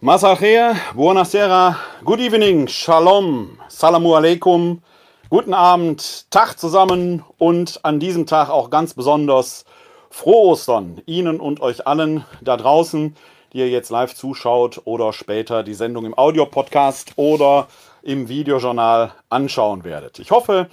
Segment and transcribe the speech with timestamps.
[0.00, 4.80] Masachea, buonasera, good evening, shalom, salamu alaikum,
[5.28, 9.64] guten Abend, Tag zusammen und an diesem Tag auch ganz besonders
[10.08, 13.16] frohe Ostern Ihnen und euch allen da draußen,
[13.52, 17.66] die ihr jetzt live zuschaut oder später die Sendung im Audiopodcast oder
[18.02, 20.20] im Videojournal anschauen werdet.
[20.20, 20.68] Ich hoffe,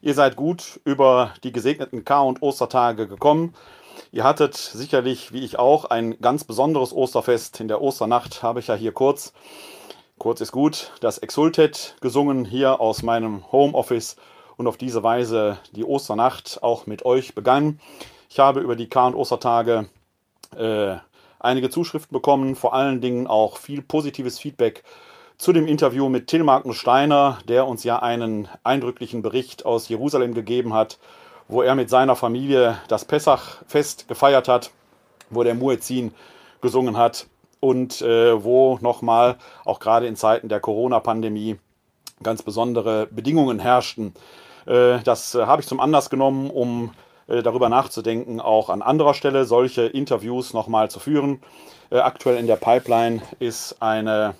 [0.00, 3.52] ihr seid gut über die gesegneten Kar- und Ostertage gekommen
[4.12, 7.60] Ihr hattet sicherlich, wie ich auch, ein ganz besonderes Osterfest.
[7.60, 9.32] In der Osternacht habe ich ja hier kurz,
[10.18, 14.16] kurz ist gut, das Exultet gesungen hier aus meinem Homeoffice
[14.56, 17.78] und auf diese Weise die Osternacht auch mit euch begangen.
[18.28, 19.88] Ich habe über die Kar- und Ostertage
[20.56, 20.96] äh,
[21.38, 24.82] einige Zuschriften bekommen, vor allen Dingen auch viel positives Feedback
[25.38, 30.34] zu dem Interview mit Till Magnus Steiner, der uns ja einen eindrücklichen Bericht aus Jerusalem
[30.34, 30.98] gegeben hat
[31.50, 34.70] wo er mit seiner Familie das Pessachfest gefeiert hat,
[35.30, 36.14] wo der Muezzin
[36.60, 37.26] gesungen hat
[37.58, 41.58] und äh, wo nochmal, auch gerade in Zeiten der Corona-Pandemie,
[42.22, 44.14] ganz besondere Bedingungen herrschten.
[44.66, 46.92] Äh, das äh, habe ich zum Anlass genommen, um
[47.26, 51.42] äh, darüber nachzudenken, auch an anderer Stelle solche Interviews nochmal zu führen.
[51.90, 54.34] Äh, aktuell in der Pipeline ist eine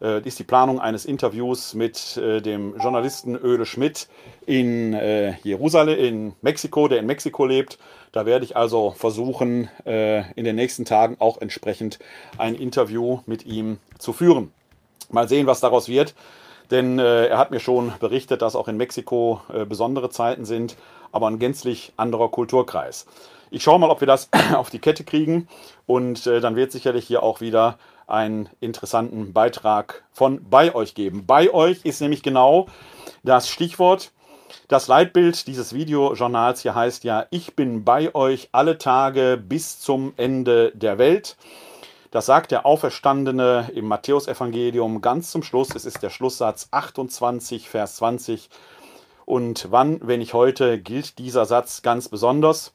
[0.00, 4.08] äh, ist die Planung eines Interviews mit äh, dem Journalisten Öle Schmidt
[4.46, 7.78] in äh, Jerusalem, in Mexiko, der in Mexiko lebt.
[8.12, 11.98] Da werde ich also versuchen, äh, in den nächsten Tagen auch entsprechend
[12.38, 14.52] ein Interview mit ihm zu führen.
[15.10, 16.14] Mal sehen, was daraus wird.
[16.70, 20.76] Denn äh, er hat mir schon berichtet, dass auch in Mexiko äh, besondere Zeiten sind,
[21.12, 23.06] aber ein gänzlich anderer Kulturkreis.
[23.50, 25.48] Ich schaue mal, ob wir das auf die Kette kriegen
[25.86, 27.78] und äh, dann wird sicherlich hier auch wieder
[28.10, 31.26] einen interessanten Beitrag von bei euch geben.
[31.26, 32.66] Bei euch ist nämlich genau
[33.22, 34.12] das Stichwort.
[34.68, 40.12] Das Leitbild dieses Videojournals hier heißt ja, ich bin bei euch alle Tage bis zum
[40.16, 41.36] Ende der Welt.
[42.10, 45.74] Das sagt der Auferstandene im Matthäusevangelium ganz zum Schluss.
[45.76, 48.50] Es ist der Schlusssatz 28, Vers 20.
[49.26, 52.72] Und wann, wenn nicht heute, gilt dieser Satz ganz besonders.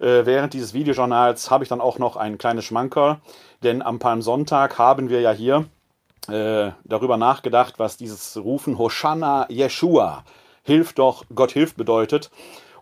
[0.00, 3.20] Äh, während dieses Videojournals habe ich dann auch noch ein kleines Schmankerl,
[3.62, 5.66] denn am Palmsonntag haben wir ja hier
[6.28, 10.24] äh, darüber nachgedacht, was dieses Rufen Hosanna Yeshua,
[10.62, 12.30] hilf doch, Gott hilft bedeutet.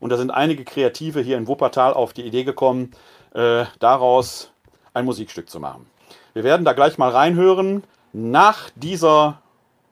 [0.00, 2.90] Und da sind einige Kreative hier in Wuppertal auf die Idee gekommen,
[3.34, 4.50] äh, daraus
[4.92, 5.86] ein Musikstück zu machen.
[6.34, 7.82] Wir werden da gleich mal reinhören.
[8.12, 9.40] Nach dieser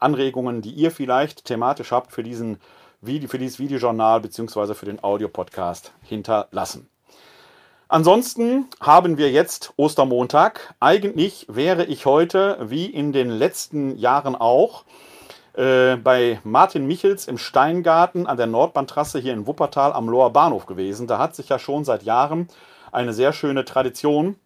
[0.00, 2.58] Anregungen, die ihr vielleicht thematisch habt für, diesen
[3.04, 4.74] für dieses Videojournal bzw.
[4.74, 6.88] für den Audiopodcast hinterlassen.
[7.88, 10.74] Ansonsten haben wir jetzt Ostermontag.
[10.80, 14.84] Eigentlich wäre ich heute, wie in den letzten Jahren auch,
[15.54, 20.66] äh, bei Martin Michels im Steingarten an der Nordbahntrasse hier in Wuppertal am Loher Bahnhof
[20.66, 21.06] gewesen.
[21.06, 22.48] Da hat sich ja schon seit Jahren
[22.92, 24.36] eine sehr schöne Tradition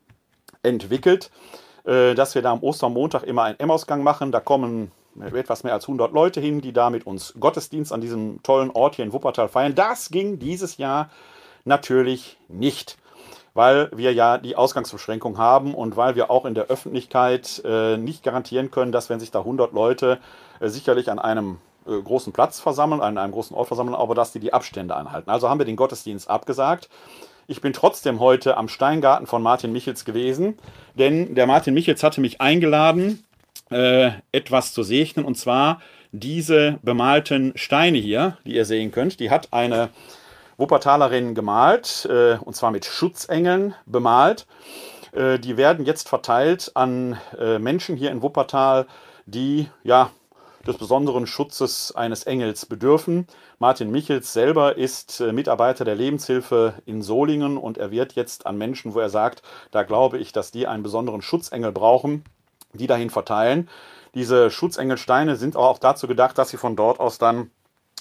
[0.62, 1.31] entwickelt,
[1.85, 4.32] äh, dass wir da am Ostermontag immer einen Emmausgang machen.
[4.32, 8.42] Da kommen etwas mehr als 100 Leute hin, die da mit uns Gottesdienst an diesem
[8.42, 9.74] tollen Ort hier in Wuppertal feiern.
[9.74, 11.10] Das ging dieses Jahr
[11.64, 12.96] natürlich nicht
[13.56, 18.22] weil wir ja die Ausgangsbeschränkung haben und weil wir auch in der Öffentlichkeit äh, nicht
[18.22, 20.18] garantieren können, dass wenn sich da 100 Leute
[20.60, 24.30] äh, sicherlich an einem äh, großen Platz versammeln, an einem großen Ort versammeln, aber dass
[24.30, 25.30] die die Abstände einhalten.
[25.30, 26.90] Also haben wir den Gottesdienst abgesagt.
[27.46, 30.58] Ich bin trotzdem heute am Steingarten von Martin Michels gewesen,
[30.94, 33.24] denn der Martin Michels hatte mich eingeladen,
[33.70, 35.80] äh, etwas zu segnen und zwar
[36.12, 39.20] diese bemalten Steine hier, die ihr sehen könnt.
[39.20, 39.90] Die hat eine
[40.56, 44.46] Wuppertalerin gemalt, äh, und zwar mit Schutzengeln bemalt.
[45.12, 48.86] Äh, die werden jetzt verteilt an äh, Menschen hier in Wuppertal,
[49.26, 50.10] die ja
[50.66, 53.26] des besonderen Schutzes eines Engels bedürfen.
[53.58, 58.58] Martin Michels selber ist äh, Mitarbeiter der Lebenshilfe in Solingen und er wird jetzt an
[58.58, 62.24] Menschen, wo er sagt, da glaube ich, dass die einen besonderen Schutzengel brauchen,
[62.76, 63.69] die dahin verteilen.
[64.14, 67.50] Diese Schutzengelsteine sind auch dazu gedacht, dass sie von dort aus dann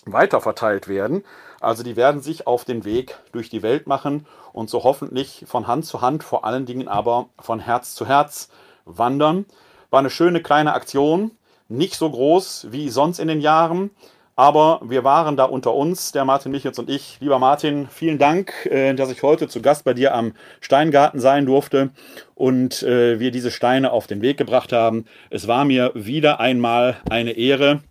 [0.06, 1.24] weiterverteilt werden.
[1.60, 5.68] Also die werden sich auf den Weg durch die Welt machen und so hoffentlich von
[5.68, 8.50] Hand zu Hand, vor allen Dingen aber von Herz zu Herz
[8.86, 9.46] wandern.
[9.90, 11.32] War eine schöne kleine Aktion,
[11.68, 13.92] nicht so groß wie sonst in den Jahren,
[14.36, 17.18] aber wir waren da unter uns, der Martin Michels und ich.
[17.22, 21.46] Lieber Martin, vielen Dank, äh, dass ich heute zu Gast bei dir am Steingarten sein
[21.46, 21.92] durfte
[22.34, 25.06] und äh, wir diese Steine auf den Weg gebracht haben.
[25.30, 27.82] Es war mir wieder einmal eine Ehre,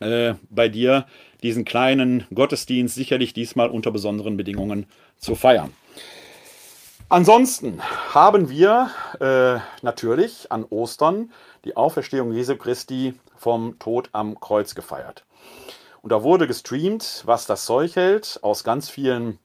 [0.00, 1.06] äh, bei dir
[1.42, 4.86] diesen kleinen Gottesdienst sicherlich diesmal unter besonderen Bedingungen
[5.18, 5.72] zu feiern.
[7.08, 7.80] Ansonsten
[8.12, 8.90] haben wir
[9.80, 11.30] natürlich an Ostern
[11.64, 15.24] die Auferstehung Jesu Christi vom Tod am Kreuz gefeiert.
[16.06, 19.40] Und da wurde gestreamt, was das Zeug hält, aus ganz vielen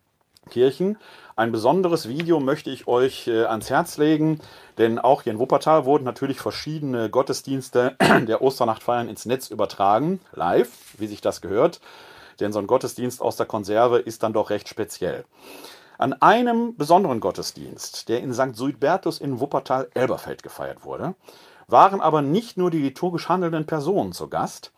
[0.51, 0.99] Kirchen.
[1.35, 4.39] Ein besonderes Video möchte ich euch äh, ans Herz legen,
[4.77, 7.95] denn auch hier in Wuppertal wurden natürlich verschiedene Gottesdienste
[8.27, 10.69] der Osternachtfeiern ins Netz übertragen, live,
[10.99, 11.81] wie sich das gehört.
[12.39, 15.25] Denn so ein Gottesdienst aus der Konserve ist dann doch recht speziell.
[15.97, 18.55] An einem besonderen Gottesdienst, der in St.
[18.55, 21.15] Suidbertus in Wuppertal-Elberfeld gefeiert wurde,
[21.65, 24.71] waren aber nicht nur die liturgisch handelnden Personen zu Gast,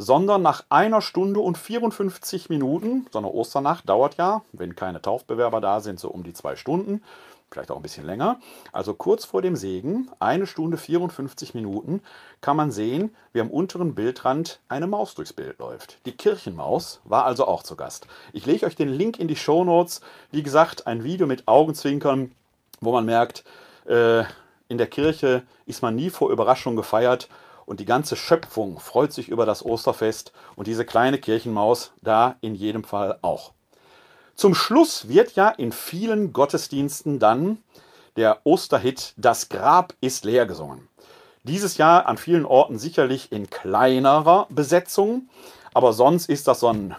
[0.00, 5.60] sondern nach einer Stunde und 54 Minuten, so eine Osternacht dauert ja, wenn keine Taufbewerber
[5.60, 7.02] da sind, so um die zwei Stunden,
[7.50, 8.40] vielleicht auch ein bisschen länger.
[8.72, 12.00] Also kurz vor dem Segen, eine Stunde 54 Minuten,
[12.40, 15.98] kann man sehen, wie am unteren Bildrand eine Maus durchs Bild läuft.
[16.06, 18.06] Die Kirchenmaus war also auch zu Gast.
[18.32, 20.00] Ich lege euch den Link in die Show Notes.
[20.30, 22.32] Wie gesagt, ein Video mit Augenzwinkern,
[22.80, 23.44] wo man merkt,
[23.84, 24.24] äh,
[24.68, 27.28] in der Kirche ist man nie vor Überraschung gefeiert
[27.70, 32.56] und die ganze Schöpfung freut sich über das Osterfest und diese kleine Kirchenmaus da in
[32.56, 33.52] jedem Fall auch.
[34.34, 37.58] Zum Schluss wird ja in vielen Gottesdiensten dann
[38.16, 40.88] der Osterhit Das Grab ist leer gesungen.
[41.44, 45.28] Dieses Jahr an vielen Orten sicherlich in kleinerer Besetzung,
[45.72, 46.96] aber sonst ist das so ein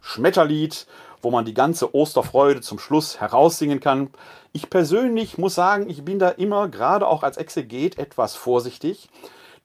[0.00, 0.86] Schmetterlied,
[1.20, 4.08] wo man die ganze Osterfreude zum Schluss heraussingen kann.
[4.52, 9.10] Ich persönlich muss sagen, ich bin da immer, gerade auch als Exeget, etwas vorsichtig,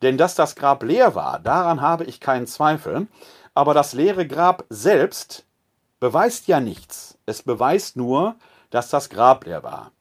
[0.01, 3.07] denn dass das Grab leer war, daran habe ich keinen Zweifel.
[3.53, 5.45] Aber das leere Grab selbst
[5.99, 7.17] beweist ja nichts.
[7.25, 8.35] Es beweist nur,
[8.69, 9.91] dass das Grab leer war.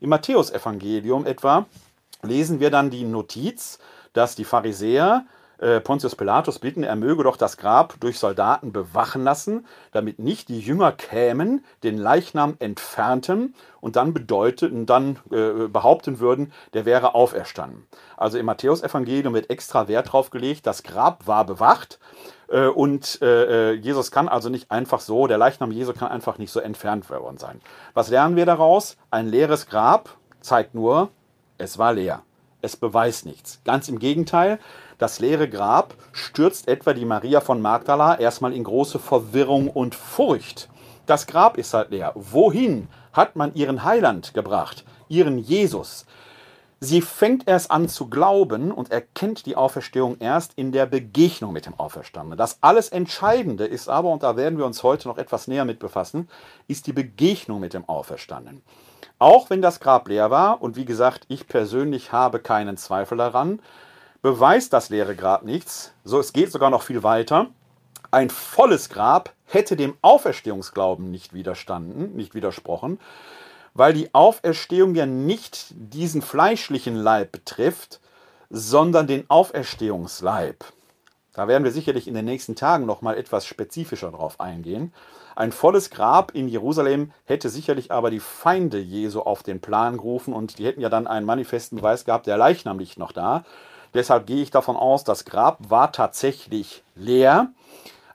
[0.00, 1.66] Im Matthäusevangelium etwa
[2.22, 3.78] lesen wir dann die Notiz,
[4.12, 5.26] dass die Pharisäer
[5.58, 10.48] äh, Pontius Pilatus bitten, er möge doch das Grab durch Soldaten bewachen lassen, damit nicht
[10.48, 17.14] die Jünger kämen, den Leichnam entfernten und dann bedeuteten, dann äh, behaupten würden, der wäre
[17.14, 17.86] auferstanden.
[18.16, 21.98] Also im Matthäusevangelium wird extra Wert darauf gelegt, das Grab war bewacht
[22.48, 26.38] äh, und äh, äh, Jesus kann also nicht einfach so, der Leichnam Jesu kann einfach
[26.38, 27.60] nicht so entfernt worden sein.
[27.94, 28.96] Was lernen wir daraus?
[29.10, 31.10] Ein leeres Grab zeigt nur,
[31.58, 32.22] es war leer.
[32.60, 33.60] Es beweist nichts.
[33.64, 34.58] Ganz im Gegenteil,
[34.98, 40.68] das leere Grab stürzt etwa die Maria von Magdala erstmal in große Verwirrung und Furcht.
[41.06, 42.12] Das Grab ist halt leer.
[42.14, 44.84] Wohin hat man ihren Heiland gebracht?
[45.08, 46.06] Ihren Jesus?
[46.80, 51.64] Sie fängt erst an zu glauben und erkennt die Auferstehung erst in der Begegnung mit
[51.64, 52.36] dem Auferstandenen.
[52.36, 55.78] Das alles Entscheidende ist aber, und da werden wir uns heute noch etwas näher mit
[55.78, 56.28] befassen,
[56.68, 58.62] ist die Begegnung mit dem Auferstandenen.
[59.18, 63.60] Auch wenn das Grab leer war, und wie gesagt, ich persönlich habe keinen Zweifel daran,
[64.24, 65.92] beweist das leere Grab nichts.
[66.02, 67.48] So, es geht sogar noch viel weiter.
[68.10, 72.98] Ein volles Grab hätte dem Auferstehungsglauben nicht widerstanden, nicht widersprochen,
[73.74, 78.00] weil die Auferstehung ja nicht diesen fleischlichen Leib betrifft,
[78.48, 80.64] sondern den Auferstehungsleib.
[81.34, 84.94] Da werden wir sicherlich in den nächsten Tagen noch mal etwas spezifischer drauf eingehen.
[85.36, 90.32] Ein volles Grab in Jerusalem hätte sicherlich aber die Feinde Jesu auf den Plan gerufen
[90.32, 93.44] und die hätten ja dann einen manifesten Beweis gehabt, der Leichnam liegt noch da.
[93.94, 97.52] Deshalb gehe ich davon aus, das Grab war tatsächlich leer.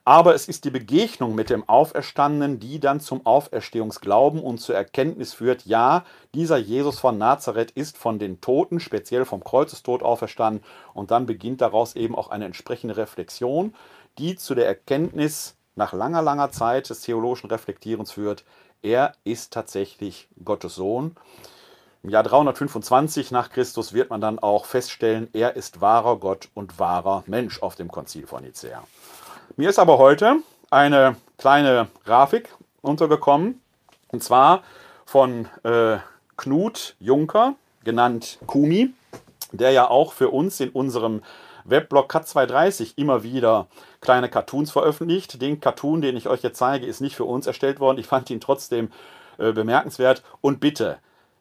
[0.06, 5.34] Aber es ist die Begegnung mit dem Auferstandenen, die dann zum Auferstehungsglauben und zur Erkenntnis
[5.34, 10.64] führt, ja, dieser Jesus von Nazareth ist von den Toten, speziell vom Kreuzestod auferstanden.
[10.94, 13.76] Und dann beginnt daraus eben auch eine entsprechende Reflexion,
[14.18, 18.44] die zu der Erkenntnis nach langer, langer Zeit des theologischen Reflektierens führt,
[18.82, 21.16] er ist tatsächlich Gottes Sohn.
[22.02, 26.80] Im Jahr 325 nach Christus wird man dann auch feststellen, er ist wahrer Gott und
[26.80, 28.84] wahrer Mensch auf dem Konzil von Nicea.
[29.58, 30.38] Mir ist aber heute
[30.72, 33.62] eine kleine Grafik untergekommen,
[34.08, 34.64] und zwar
[35.06, 35.98] von äh,
[36.38, 38.94] Knut Juncker, genannt Kumi,
[39.52, 41.22] der ja auch für uns in unserem
[41.66, 43.68] Weblog Cut230 immer wieder
[44.00, 45.42] kleine Cartoons veröffentlicht.
[45.42, 47.98] Den Cartoon, den ich euch jetzt zeige, ist nicht für uns erstellt worden.
[47.98, 48.90] Ich fand ihn trotzdem
[49.38, 50.24] äh, bemerkenswert.
[50.42, 51.00] Und bitte,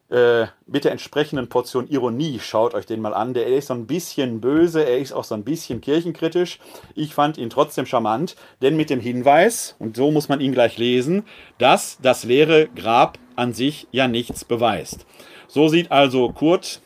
[0.09, 3.33] äh, mit der entsprechenden Portion Ironie schaut euch den mal an.
[3.33, 6.59] Der ist so ein bisschen böse, er ist auch so ein bisschen kirchenkritisch.
[6.95, 10.77] Ich fand ihn trotzdem charmant, denn mit dem Hinweis, und so muss man ihn gleich
[10.77, 11.25] lesen,
[11.57, 15.05] dass das leere Grab an sich ja nichts beweist.
[15.47, 16.81] So sieht also Kurt,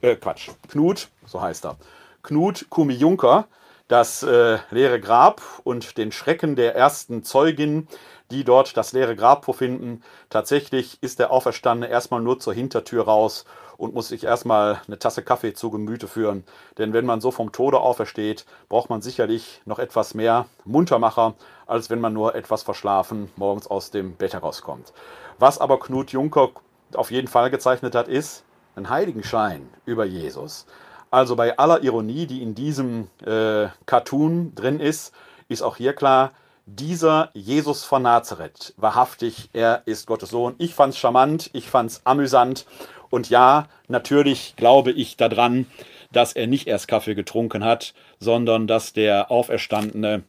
[0.00, 1.76] äh, Quatsch, Knut, so heißt er,
[2.22, 3.48] Knut Kumi Juncker
[3.88, 7.88] das äh, leere Grab und den Schrecken der ersten Zeugin,
[8.30, 10.02] die dort das leere Grab vorfinden.
[10.30, 13.44] Tatsächlich ist der Auferstandene erstmal nur zur Hintertür raus
[13.76, 16.44] und muss sich erstmal eine Tasse Kaffee zu Gemüte führen.
[16.76, 21.34] Denn wenn man so vom Tode aufersteht, braucht man sicherlich noch etwas mehr Muntermacher,
[21.66, 24.92] als wenn man nur etwas verschlafen morgens aus dem Bett herauskommt.
[25.38, 26.50] Was aber Knut Juncker
[26.94, 28.44] auf jeden Fall gezeichnet hat, ist
[28.74, 30.66] ein Heiligenschein über Jesus.
[31.10, 35.14] Also bei aller Ironie, die in diesem äh, Cartoon drin ist,
[35.48, 36.32] ist auch hier klar,
[36.76, 40.54] dieser Jesus von Nazareth, wahrhaftig, er ist Gottes Sohn.
[40.58, 42.66] Ich fand es charmant, ich fand es amüsant.
[43.10, 45.66] Und ja, natürlich glaube ich daran,
[46.12, 50.24] dass er nicht erst Kaffee getrunken hat, sondern dass der Auferstandene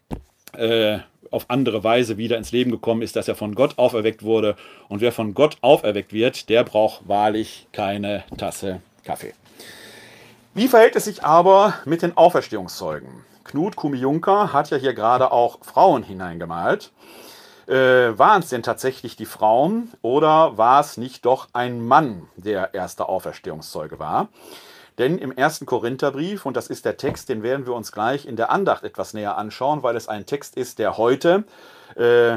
[0.54, 4.56] äh, auf andere Weise wieder ins Leben gekommen ist, dass er von Gott auferweckt wurde.
[4.88, 9.34] Und wer von Gott auferweckt wird, der braucht wahrlich keine Tasse Kaffee.
[10.54, 13.29] Wie verhält es sich aber mit den Auferstehungszeugen?
[13.50, 16.92] Knut Kumi-Juncker hat ja hier gerade auch Frauen hineingemalt.
[17.66, 22.76] Äh, waren es denn tatsächlich die Frauen oder war es nicht doch ein Mann, der
[22.76, 24.30] erste Auferstehungszeuge war?
[25.00, 28.36] Denn im ersten Korintherbrief, und das ist der Text, den werden wir uns gleich in
[28.36, 31.44] der Andacht etwas näher anschauen, weil es ein Text ist, der heute
[31.96, 32.34] äh,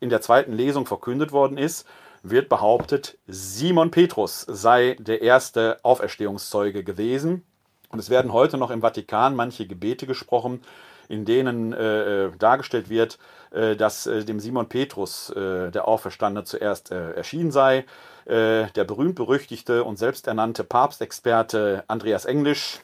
[0.00, 1.86] in der zweiten Lesung verkündet worden ist,
[2.22, 7.44] wird behauptet, Simon Petrus sei der erste Auferstehungszeuge gewesen.
[7.90, 10.60] Und es werden heute noch im Vatikan manche Gebete gesprochen,
[11.08, 13.18] in denen äh, äh dargestellt wird,
[13.52, 17.84] äh, dass äh, dem Simon Petrus, äh, der Auferstandene, zuerst äh, erschienen sei.
[18.28, 22.80] der berühmt-berüchtigte und selbsternannte Papstexperte Andreas Englisch,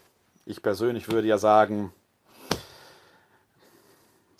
[0.47, 1.93] ich persönlich würde ja sagen,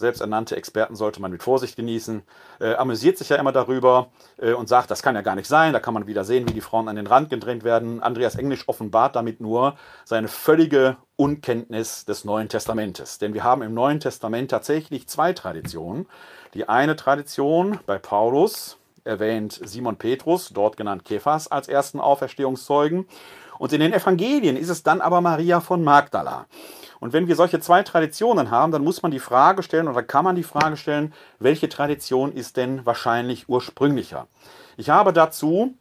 [0.03, 2.23] selbsternannte Experten sollte man mit Vorsicht genießen,
[2.61, 5.73] äh, amüsiert sich ja immer darüber äh, und sagt, das kann ja gar nicht sein,
[5.73, 8.03] da kann man wieder sehen, wie die Frauen an den Rand gedrängt werden.
[8.03, 13.19] Andreas Englisch offenbart damit nur seine völlige Unkenntnis des Neuen Testamentes.
[13.19, 16.07] Denn wir haben im Neuen Testament tatsächlich zwei Traditionen.
[16.53, 23.07] Die eine Tradition bei Paulus erwähnt Simon Petrus, dort genannt Kephas, als ersten Auferstehungszeugen.
[23.59, 26.47] Und in den Evangelien ist es dann aber Maria von Magdala.
[27.01, 30.25] Und wenn wir solche zwei Traditionen haben, dann muss man die Frage stellen oder kann
[30.25, 34.29] man die Frage stellen, welche Tradition ist denn wahrscheinlich ursprünglicher?
[34.77, 35.75] Ich habe dazu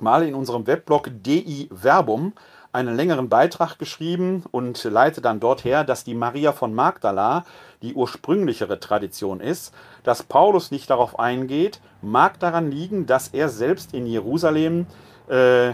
[0.00, 2.32] mal in unserem Weblog DI Verbum
[2.72, 7.44] einen längeren Beitrag geschrieben und leite dann dort her, dass die Maria von Magdala
[7.82, 9.74] die ursprünglichere Tradition ist.
[10.04, 14.86] Dass Paulus nicht darauf eingeht, mag daran liegen, dass er selbst in Jerusalem
[15.28, 15.72] äh,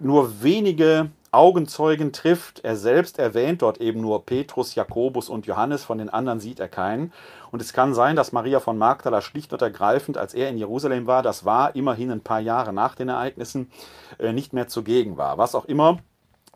[0.00, 2.64] nur wenige Augenzeugen trifft.
[2.64, 6.68] Er selbst erwähnt dort eben nur Petrus, Jakobus und Johannes, von den anderen sieht er
[6.68, 7.12] keinen.
[7.52, 11.06] Und es kann sein, dass Maria von Magdala schlicht und ergreifend, als er in Jerusalem
[11.06, 13.70] war, das war immerhin ein paar Jahre nach den Ereignissen,
[14.18, 15.38] äh, nicht mehr zugegen war.
[15.38, 15.98] Was auch immer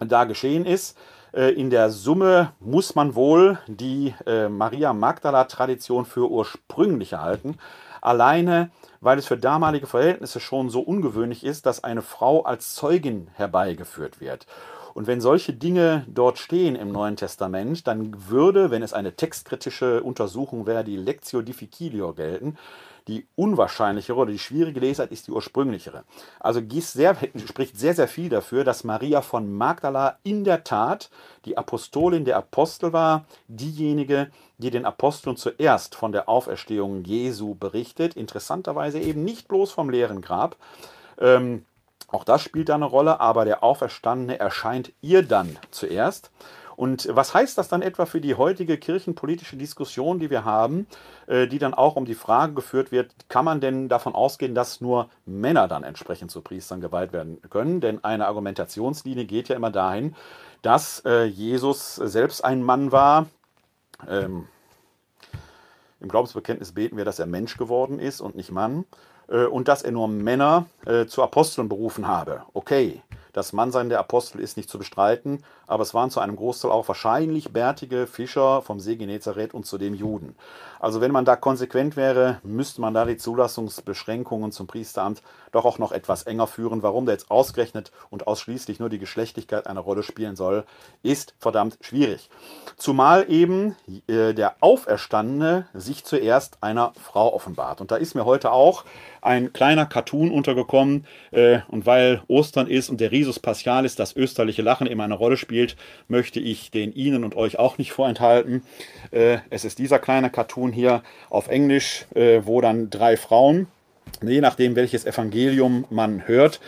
[0.01, 0.99] da geschehen ist,
[1.33, 7.59] äh, in der Summe muss man wohl die äh, Maria Magdala-Tradition für ursprünglich halten.
[8.05, 8.71] Alleine
[9.05, 14.19] weil es für damalige Verhältnisse schon so ungewöhnlich ist, dass eine Frau als Zeugin herbeigeführt
[14.19, 14.47] wird.
[14.95, 20.03] Und wenn solche Dinge dort stehen im Neuen Testament, dann würde, wenn es eine textkritische
[20.03, 22.57] Untersuchung wäre, die Lectio Difficilio gelten.
[23.07, 26.05] Die unwahrscheinlichere oder die schwierige Lesart ist die ursprünglichere.
[26.41, 31.11] Also sehr, spricht sehr, sehr viel dafür, dass Maria von Magdala in der Tat
[31.45, 38.17] die Apostolin der Apostel war, diejenige, die den Aposteln zuerst von der Auferstehung Jesu berichtet.
[38.17, 40.57] Interessanterweise eben nicht bloß vom leeren Grab.
[41.19, 41.67] Ähm,
[42.09, 46.31] auch das spielt da eine Rolle, aber der Auferstandene erscheint ihr dann zuerst.
[46.77, 50.87] Und was heißt das dann etwa für die heutige kirchenpolitische Diskussion, die wir haben,
[51.27, 54.81] äh, die dann auch um die Frage geführt wird, kann man denn davon ausgehen, dass
[54.81, 57.81] nur Männer dann entsprechend zu Priestern geweiht werden können?
[57.81, 60.17] Denn eine Argumentationslinie geht ja immer dahin,
[60.63, 63.27] dass äh, Jesus selbst ein Mann war.
[64.09, 64.49] Ähm,
[66.01, 68.85] Im Glaubensbekenntnis beten wir, dass er Mensch geworden ist und nicht Mann.
[69.29, 72.43] Äh, und dass er nur Männer äh, zu Aposteln berufen habe.
[72.53, 73.03] Okay,
[73.35, 76.87] das Mannsein der Apostel ist nicht zu bestreiten, aber es waren zu einem Großteil auch
[76.87, 80.37] wahrscheinlich bärtige Fischer vom See Genezareth und zudem Juden.
[80.85, 85.79] Also wenn man da konsequent wäre, müsste man da die Zulassungsbeschränkungen zum Priesteramt doch auch
[85.79, 86.83] noch etwas enger führen.
[86.83, 90.65] Warum da jetzt ausgerechnet und ausschließlich nur die Geschlechtlichkeit eine Rolle spielen soll,
[91.03, 92.29] ist verdammt schwierig.
[92.77, 93.77] Zumal eben
[94.09, 97.81] äh, der Auferstandene sich zuerst einer Frau offenbart.
[97.81, 98.85] Und da ist mir heute auch
[99.23, 101.07] ein kleiner Cartoon untergekommen.
[101.31, 105.39] Äh, und weil Ostern ist und der Risus Paschalis, das österliche Lachen, immer eine Rolle
[105.39, 105.77] spielt,
[106.09, 108.63] möchte ich den Ihnen und euch auch nicht vorenthalten.
[109.13, 113.69] Äh, es ist dieser kleine Cartoon hier auf Englisch, äh, wo dann drei Frauen,
[114.23, 116.61] je nachdem welches Evangelium man hört,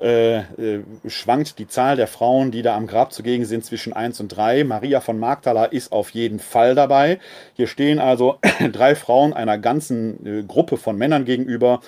[0.00, 4.20] äh, äh, schwankt die Zahl der Frauen, die da am Grab zugegen sind, zwischen 1
[4.20, 4.64] und 3.
[4.64, 7.18] Maria von Magdala ist auf jeden Fall dabei.
[7.54, 8.38] Hier stehen also
[8.72, 11.82] drei Frauen einer ganzen äh, Gruppe von Männern gegenüber.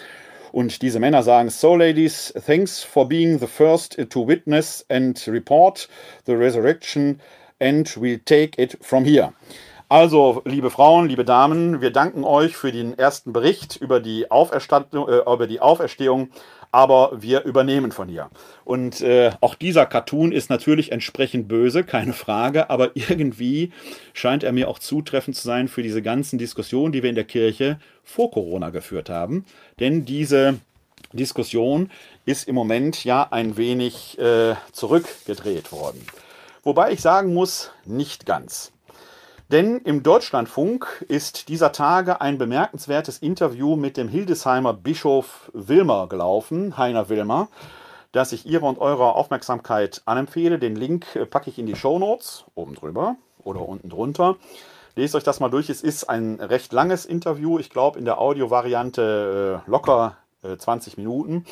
[0.52, 5.88] Und diese Männer sagen, so ladies, thanks for being the first to witness and report
[6.26, 7.18] the resurrection
[7.58, 9.32] and we'll take it from here.
[9.92, 15.06] Also, liebe Frauen, liebe Damen, wir danken euch für den ersten Bericht über die, Auferstehung,
[15.06, 16.30] äh, über die Auferstehung
[16.70, 18.30] aber wir übernehmen von ihr.
[18.64, 23.70] Und äh, auch dieser Cartoon ist natürlich entsprechend böse, keine Frage, aber irgendwie
[24.14, 27.24] scheint er mir auch zutreffend zu sein für diese ganzen Diskussionen, die wir in der
[27.24, 29.44] Kirche vor Corona geführt haben.
[29.78, 30.58] Denn diese
[31.12, 31.90] Diskussion
[32.24, 36.00] ist im Moment ja ein wenig äh, zurückgedreht worden.
[36.62, 38.72] Wobei ich sagen muss, nicht ganz.
[39.52, 46.78] Denn im Deutschlandfunk ist dieser Tage ein bemerkenswertes Interview mit dem Hildesheimer Bischof Wilmer gelaufen,
[46.78, 47.48] Heiner Wilmer,
[48.12, 50.58] das ich Ihrer und eurer Aufmerksamkeit anempfehle.
[50.58, 54.36] Den Link packe ich in die Show Notes oben drüber oder unten drunter.
[54.96, 55.68] Lest euch das mal durch.
[55.68, 57.58] Es ist ein recht langes Interview.
[57.58, 61.44] Ich glaube, in der Audiovariante äh, locker äh, 20 Minuten.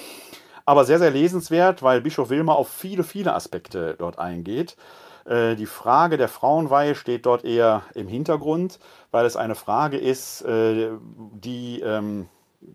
[0.65, 4.79] Aber sehr, sehr lesenswert, weil Bischof Wilmer auf viele, viele Aspekte dort eingeht.
[5.25, 8.79] Äh, die Frage der Frauenweihe steht dort eher im Hintergrund,
[9.11, 12.29] weil es eine Frage ist, äh, die ähm,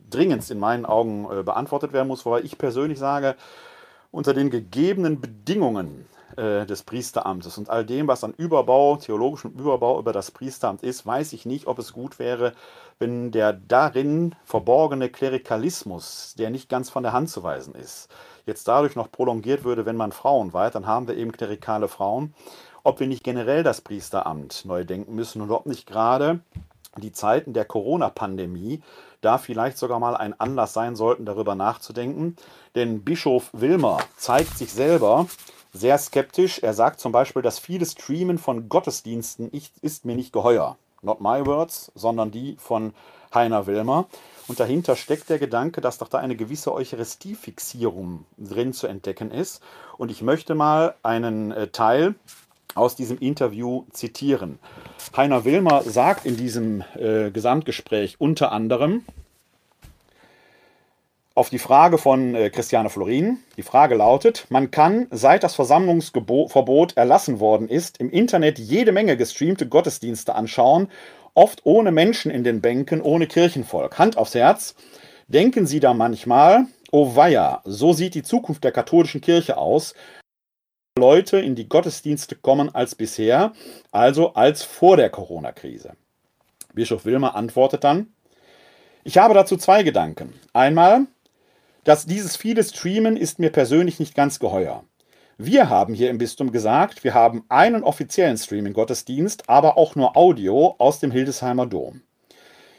[0.10, 3.36] dringendst in meinen Augen äh, beantwortet werden muss, wobei ich persönlich sage,
[4.12, 6.06] unter den gegebenen Bedingungen
[6.38, 11.32] des Priesteramtes und all dem, was an Überbau, theologischem Überbau über das Priesteramt ist, weiß
[11.32, 12.52] ich nicht, ob es gut wäre,
[13.00, 18.10] wenn der darin verborgene Klerikalismus, der nicht ganz von der Hand zu weisen ist,
[18.46, 22.34] jetzt dadurch noch prolongiert würde, wenn man Frauen weiht, dann haben wir eben klerikale Frauen.
[22.84, 26.40] Ob wir nicht generell das Priesteramt neu denken müssen und ob nicht gerade
[26.98, 28.82] die Zeiten der Corona-Pandemie
[29.22, 32.36] da vielleicht sogar mal ein Anlass sein sollten, darüber nachzudenken.
[32.76, 35.28] Denn Bischof Wilmer zeigt sich selber
[35.74, 36.60] sehr skeptisch.
[36.60, 40.78] Er sagt zum Beispiel, dass vieles Streamen von Gottesdiensten ist mir nicht geheuer.
[41.02, 42.94] Not my words, sondern die von
[43.34, 44.06] Heiner Wilmer.
[44.48, 49.62] Und dahinter steckt der Gedanke, dass doch da eine gewisse Eucharistiefixierung drin zu entdecken ist.
[49.98, 52.16] Und ich möchte mal einen äh, Teil
[52.76, 54.60] aus diesem Interview zitieren.
[55.16, 59.04] Heiner Wilmer sagt in diesem äh, Gesamtgespräch unter anderem
[61.36, 66.96] auf die Frage von äh, Christiane Florin, die Frage lautet, man kann, seit das Versammlungsverbot
[66.96, 70.90] erlassen worden ist, im Internet jede Menge gestreamte Gottesdienste anschauen
[71.36, 74.00] oft ohne Menschen in den Bänken, ohne Kirchenvolk.
[74.00, 74.76] Hand aufs Herz.
[75.28, 79.94] Denken Sie da manchmal, oh weia, so sieht die Zukunft der katholischen Kirche aus.
[80.98, 83.54] Leute in die Gottesdienste kommen als bisher,
[83.92, 85.94] also als vor der Corona-Krise.
[86.74, 88.14] Bischof Wilmer antwortet dann,
[89.04, 90.34] ich habe dazu zwei Gedanken.
[90.54, 91.06] Einmal,
[91.84, 94.84] dass dieses viele Streamen ist mir persönlich nicht ganz geheuer.
[95.38, 100.76] Wir haben hier im Bistum gesagt, wir haben einen offiziellen Streaming-Gottesdienst, aber auch nur Audio
[100.78, 102.04] aus dem Hildesheimer Dom.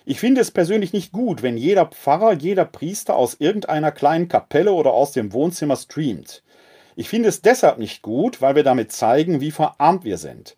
[0.06, 4.72] Ich finde es persönlich nicht gut, wenn jeder Pfarrer, jeder Priester aus irgendeiner kleinen Kapelle
[4.72, 6.42] oder aus dem Wohnzimmer streamt.
[6.94, 10.56] Ich finde es deshalb nicht gut, weil wir damit zeigen, wie verarmt wir sind.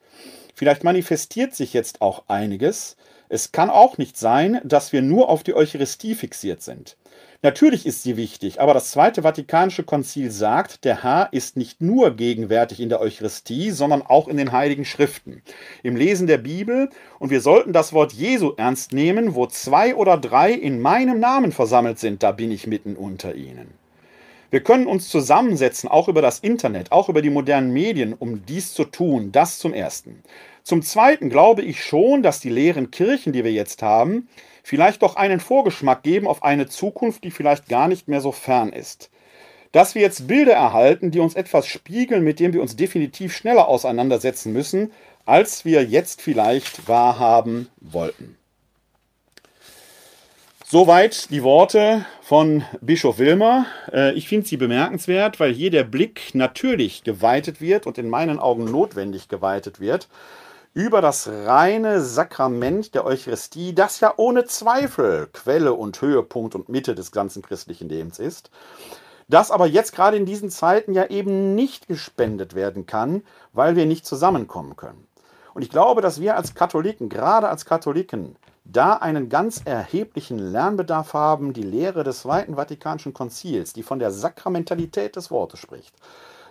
[0.55, 2.97] Vielleicht manifestiert sich jetzt auch einiges.
[3.29, 6.98] Es kann auch nicht sein, dass wir nur auf die Eucharistie fixiert sind.
[7.41, 12.17] Natürlich ist sie wichtig, aber das Zweite Vatikanische Konzil sagt, der Herr ist nicht nur
[12.17, 15.43] gegenwärtig in der Eucharistie, sondern auch in den Heiligen Schriften,
[15.85, 16.91] im Lesen der Bibel.
[17.21, 21.53] Und wir sollten das Wort Jesu ernst nehmen, wo zwei oder drei in meinem Namen
[21.53, 23.69] versammelt sind, da bin ich mitten unter ihnen.
[24.51, 28.75] Wir können uns zusammensetzen, auch über das Internet, auch über die modernen Medien, um dies
[28.75, 29.31] zu tun.
[29.31, 30.25] Das zum Ersten.
[30.65, 34.27] Zum Zweiten glaube ich schon, dass die leeren Kirchen, die wir jetzt haben,
[34.69, 38.71] vielleicht doch einen Vorgeschmack geben auf eine Zukunft, die vielleicht gar nicht mehr so fern
[38.71, 39.09] ist.
[39.73, 43.67] Dass wir jetzt Bilder erhalten, die uns etwas spiegeln, mit dem wir uns definitiv schneller
[43.67, 44.93] auseinandersetzen müssen,
[45.25, 48.37] als wir jetzt vielleicht wahrhaben wollten.
[50.67, 53.65] Soweit die Worte von Bischof Wilmer.
[53.91, 58.39] Äh, ich finde sie bemerkenswert, weil hier der Blick natürlich geweitet wird und in meinen
[58.39, 60.09] Augen notwendig geweitet wird
[60.75, 66.95] über das reine Sakrament der Eucharistie, das ja ohne Zweifel Quelle und Höhepunkt und Mitte
[66.95, 68.51] des ganzen christlichen Lebens ist,
[69.29, 73.87] das aber jetzt gerade in diesen Zeiten ja eben nicht gespendet werden kann, weil wir
[73.87, 75.07] nicht zusammenkommen können.
[75.55, 81.15] Und ich glaube, dass wir als Katholiken, gerade als Katholiken, da einen ganz erheblichen Lernbedarf
[81.15, 85.95] haben, die Lehre des Zweiten Vatikanischen Konzils, die von der Sakramentalität des Wortes spricht,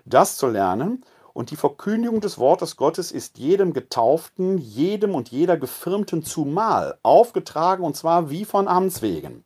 [0.05, 1.03] das zu lernen.
[1.37, 7.83] Und die Verkündigung des Wortes Gottes ist jedem Getauften, jedem und jeder Gefirmten zumal aufgetragen,
[7.83, 9.43] und zwar wie von Amts wegen.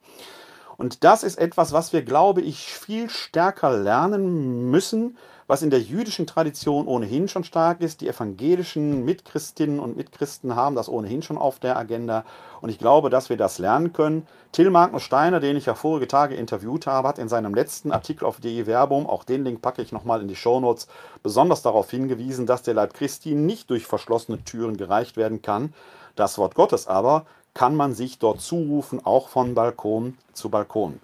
[0.77, 5.17] Und das ist etwas, was wir, glaube ich, viel stärker lernen müssen,
[5.51, 7.99] was in der jüdischen Tradition ohnehin schon stark ist.
[7.99, 12.23] Die evangelischen Mitchristinnen und Mitchristen haben das ohnehin schon auf der Agenda.
[12.61, 14.25] Und ich glaube, dass wir das lernen können.
[14.53, 18.23] Till Magnus Steiner, den ich ja vorige Tage interviewt habe, hat in seinem letzten Artikel
[18.23, 20.87] auf DE Verbum, auch den Link packe ich nochmal in die Shownotes,
[21.21, 25.73] besonders darauf hingewiesen, dass der Leib Christi nicht durch verschlossene Türen gereicht werden kann.
[26.15, 31.01] Das Wort Gottes aber kann man sich dort zurufen, auch von Balkon zu Balkon.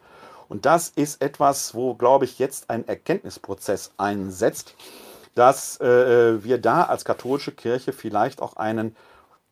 [0.49, 4.75] Und das ist etwas, wo, glaube ich, jetzt ein Erkenntnisprozess einsetzt,
[5.35, 8.95] dass äh, wir da als katholische Kirche vielleicht auch einen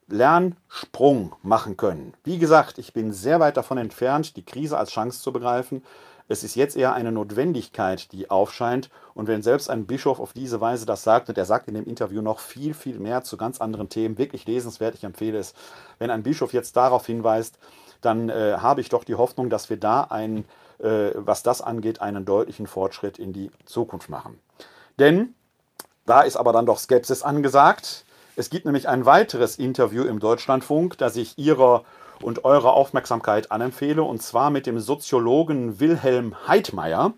[0.08, 2.14] Lernsprung machen können.
[2.24, 5.84] Wie gesagt, ich bin sehr weit davon entfernt, die Krise als Chance zu begreifen.
[6.28, 8.90] Es ist jetzt eher eine Notwendigkeit, die aufscheint.
[9.14, 11.86] Und wenn selbst ein Bischof auf diese Weise das sagt, und er sagt in dem
[11.86, 15.54] Interview noch viel, viel mehr zu ganz anderen Themen, wirklich lesenswert, ich empfehle es,
[16.00, 17.60] wenn ein Bischof jetzt darauf hinweist,
[18.02, 20.44] dann äh, habe ich doch die Hoffnung, dass wir da einen äh,
[20.80, 24.40] was das angeht, einen deutlichen Fortschritt in die Zukunft machen.
[25.00, 25.34] Denn
[26.06, 28.06] da ist aber dann doch Skepsis angesagt.
[28.36, 31.84] Es gibt nämlich ein weiteres Interview im Deutschlandfunk, das ich Ihrer
[32.22, 37.14] und eurer Aufmerksamkeit anempfehle, und zwar mit dem Soziologen Wilhelm Heidmeier,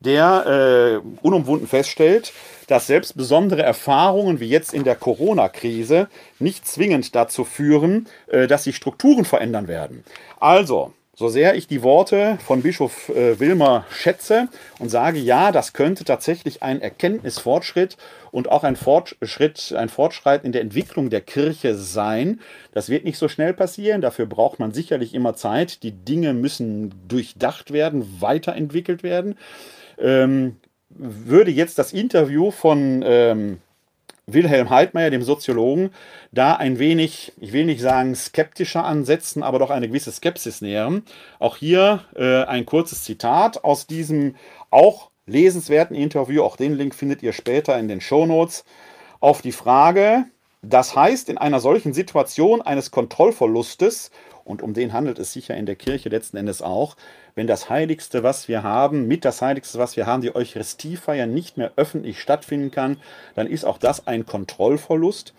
[0.00, 2.32] der äh, unumwunden feststellt,
[2.68, 6.08] dass selbst besondere Erfahrungen wie jetzt in der Corona-Krise
[6.38, 10.04] nicht zwingend dazu führen, äh, dass sich Strukturen verändern werden.
[10.38, 15.74] Also, so sehr ich die Worte von Bischof äh, Wilmer schätze und sage, ja, das
[15.74, 17.98] könnte tatsächlich ein Erkenntnisfortschritt
[18.30, 22.40] und auch ein Fortschritt, ein Fortschreiten in der Entwicklung der Kirche sein.
[22.72, 24.00] Das wird nicht so schnell passieren.
[24.00, 25.82] Dafür braucht man sicherlich immer Zeit.
[25.82, 29.36] Die Dinge müssen durchdacht werden, weiterentwickelt werden.
[29.98, 30.56] Ähm,
[30.88, 33.58] würde jetzt das Interview von ähm,
[34.26, 35.90] Wilhelm Heidmeier, dem Soziologen,
[36.32, 41.02] da ein wenig, ich will nicht sagen skeptischer ansetzen, aber doch eine gewisse Skepsis nähern.
[41.38, 44.36] Auch hier äh, ein kurzes Zitat aus diesem
[44.70, 48.64] auch lesenswerten Interview, auch den Link findet ihr später in den Show Notes,
[49.20, 50.24] auf die Frage,
[50.62, 54.10] das heißt, in einer solchen Situation eines Kontrollverlustes
[54.44, 56.96] und um den handelt es sicher in der Kirche letzten Endes auch,
[57.34, 61.56] wenn das Heiligste, was wir haben, mit das Heiligste, was wir haben, die Eucharistiefeier nicht
[61.56, 62.98] mehr öffentlich stattfinden kann,
[63.34, 65.34] dann ist auch das ein Kontrollverlust.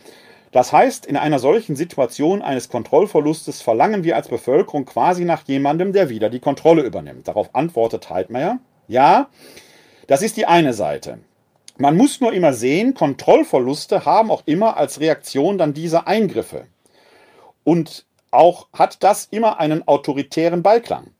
[0.51, 5.93] Das heißt, in einer solchen Situation eines Kontrollverlustes verlangen wir als Bevölkerung quasi nach jemandem,
[5.93, 7.27] der wieder die Kontrolle übernimmt.
[7.27, 9.29] Darauf antwortet Heidmeier, ja,
[10.07, 11.19] das ist die eine Seite.
[11.77, 16.65] Man muss nur immer sehen, Kontrollverluste haben auch immer als Reaktion dann diese Eingriffe.
[17.63, 21.11] Und auch hat das immer einen autoritären Beiklang.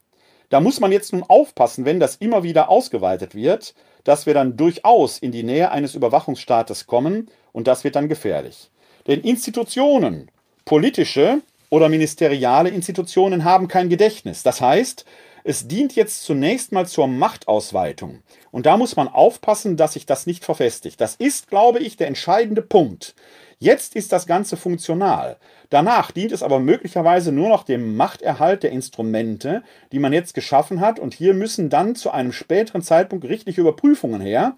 [0.50, 4.58] Da muss man jetzt nun aufpassen, wenn das immer wieder ausgeweitet wird, dass wir dann
[4.58, 8.70] durchaus in die Nähe eines Überwachungsstaates kommen und das wird dann gefährlich.
[9.08, 10.30] Denn Institutionen,
[10.66, 14.44] politische oder ministeriale Institutionen haben kein Gedächtnis.
[14.44, 15.06] Das heißt,
[15.44, 18.22] es dient jetzt zunächst mal zur Machtausweitung.
[18.52, 21.02] Und da muss man aufpassen, dass sich das nicht verfestigt.
[21.02, 23.16] Das ist, glaube ich, der entscheidende Punkt.
[23.62, 25.38] Jetzt ist das Ganze funktional.
[25.70, 30.82] Danach dient es aber möglicherweise nur noch dem Machterhalt der Instrumente, die man jetzt geschaffen
[30.82, 30.98] hat.
[30.98, 34.56] Und hier müssen dann zu einem späteren Zeitpunkt gerichtliche Überprüfungen her.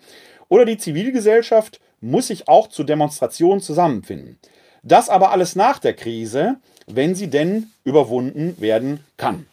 [0.48, 4.40] Oder die Zivilgesellschaft muss sich auch zu Demonstrationen zusammenfinden.
[4.84, 6.56] Das aber alles nach der Krise,
[6.88, 9.48] wenn sie denn überwunden werden kann.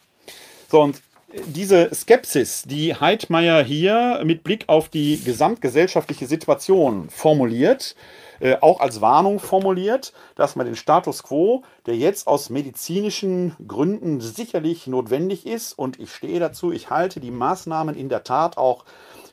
[0.69, 1.01] So, und
[1.45, 7.97] diese Skepsis, die Heidmeier hier mit Blick auf die gesamtgesellschaftliche Situation formuliert,
[8.41, 14.19] äh, auch als Warnung formuliert, dass man den Status quo, der jetzt aus medizinischen Gründen
[14.19, 18.83] sicherlich notwendig ist, und ich stehe dazu, ich halte die Maßnahmen in der Tat auch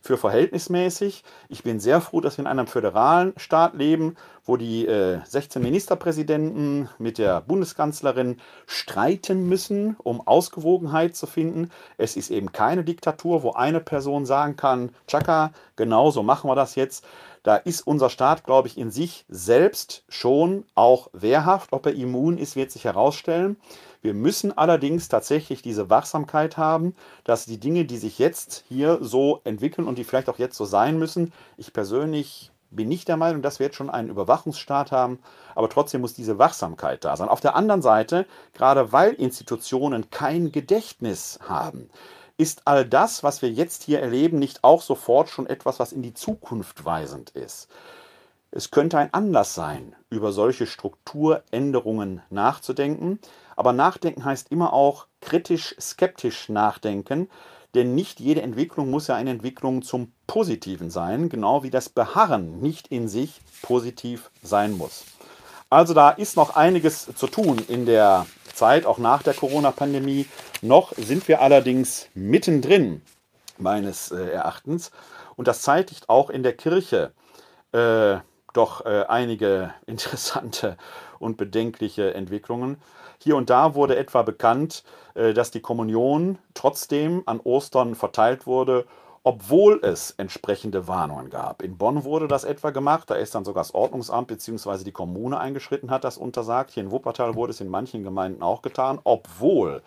[0.02, 1.24] für verhältnismäßig.
[1.48, 4.16] Ich bin sehr froh, dass wir in einem föderalen Staat leben,
[4.48, 11.70] wo die äh, 16 Ministerpräsidenten mit der Bundeskanzlerin streiten müssen, um Ausgewogenheit zu finden.
[11.98, 16.54] Es ist eben keine Diktatur, wo eine Person sagen kann, Chaka, genau so machen wir
[16.54, 17.04] das jetzt.
[17.42, 21.72] Da ist unser Staat, glaube ich, in sich selbst schon auch wehrhaft.
[21.72, 23.56] Ob er immun ist, wird sich herausstellen.
[24.00, 29.40] Wir müssen allerdings tatsächlich diese Wachsamkeit haben, dass die Dinge, die sich jetzt hier so
[29.44, 33.42] entwickeln und die vielleicht auch jetzt so sein müssen, ich persönlich bin nicht der Meinung,
[33.42, 35.18] dass wir jetzt schon einen Überwachungsstaat haben,
[35.54, 37.28] aber trotzdem muss diese Wachsamkeit da sein.
[37.28, 41.90] Auf der anderen Seite, gerade weil Institutionen kein Gedächtnis haben,
[42.36, 46.02] ist all das, was wir jetzt hier erleben, nicht auch sofort schon etwas, was in
[46.02, 47.68] die Zukunft weisend ist.
[48.50, 53.18] Es könnte ein Anlass sein, über solche Strukturänderungen nachzudenken,
[53.56, 57.28] aber nachdenken heißt immer auch kritisch, skeptisch nachdenken,
[57.78, 62.60] denn nicht jede Entwicklung muss ja eine Entwicklung zum Positiven sein, genau wie das Beharren
[62.60, 65.04] nicht in sich positiv sein muss.
[65.70, 70.26] Also da ist noch einiges zu tun in der Zeit, auch nach der Corona-Pandemie.
[70.60, 73.02] Noch sind wir allerdings mittendrin,
[73.58, 74.90] meines äh, Erachtens.
[75.36, 77.12] Und das zeitigt auch in der Kirche
[77.70, 78.16] äh,
[78.54, 80.76] doch äh, einige interessante
[81.20, 82.78] und bedenkliche Entwicklungen.
[83.20, 88.86] Hier und da wurde etwa bekannt, äh, dass die Kommunion trotzdem an Ostern verteilt wurde,
[89.24, 91.62] obwohl es entsprechende Warnungen gab.
[91.62, 94.84] In Bonn wurde das etwa gemacht, da ist dann sogar das Ordnungsamt bzw.
[94.84, 96.70] die Kommune eingeschritten, hat das untersagt.
[96.70, 99.82] Hier in Wuppertal wurde es in manchen Gemeinden auch getan, obwohl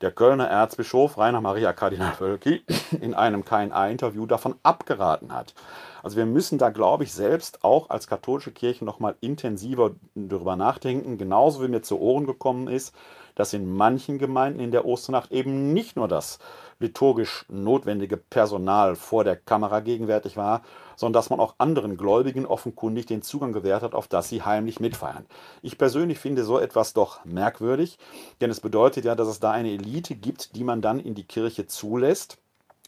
[0.00, 2.62] der Kölner Erzbischof Rainer Maria Kardinal Wölki
[3.00, 5.54] in einem KNA-Interview davon abgeraten hat.
[6.02, 11.18] Also wir müssen da, glaube ich, selbst auch als katholische Kirche nochmal intensiver darüber nachdenken,
[11.18, 12.94] genauso wie mir zu Ohren gekommen ist,
[13.34, 16.38] dass in manchen Gemeinden in der Osternacht eben nicht nur das
[16.78, 20.62] liturgisch notwendige Personal vor der Kamera gegenwärtig war,
[21.00, 24.80] sondern dass man auch anderen Gläubigen offenkundig den Zugang gewährt hat, auf das sie heimlich
[24.80, 25.24] mitfeiern.
[25.62, 27.98] Ich persönlich finde so etwas doch merkwürdig,
[28.42, 31.24] denn es bedeutet ja, dass es da eine Elite gibt, die man dann in die
[31.24, 32.36] Kirche zulässt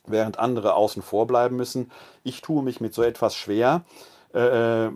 [0.06, 1.90] während andere außen vor bleiben müssen.
[2.22, 3.82] Ich tue mich mit so etwas schwer.
[4.32, 4.90] Äh,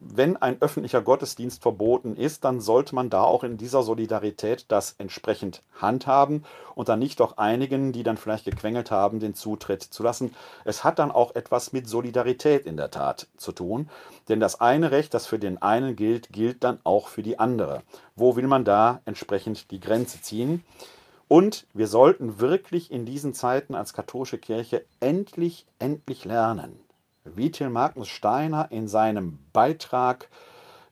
[0.00, 4.94] wenn ein öffentlicher Gottesdienst verboten ist, dann sollte man da auch in dieser Solidarität das
[4.98, 10.02] entsprechend handhaben und dann nicht auch einigen, die dann vielleicht gequengelt haben, den Zutritt zu
[10.02, 10.34] lassen.
[10.64, 13.88] Es hat dann auch etwas mit Solidarität in der Tat zu tun,
[14.28, 17.82] denn das eine Recht, das für den einen gilt, gilt dann auch für die andere.
[18.16, 20.64] Wo will man da entsprechend die Grenze ziehen?
[21.28, 26.80] Und wir sollten wirklich in diesen Zeiten als katholische Kirche endlich, endlich lernen,
[27.36, 30.28] wie Till Magnus Steiner in seinem Beitrag,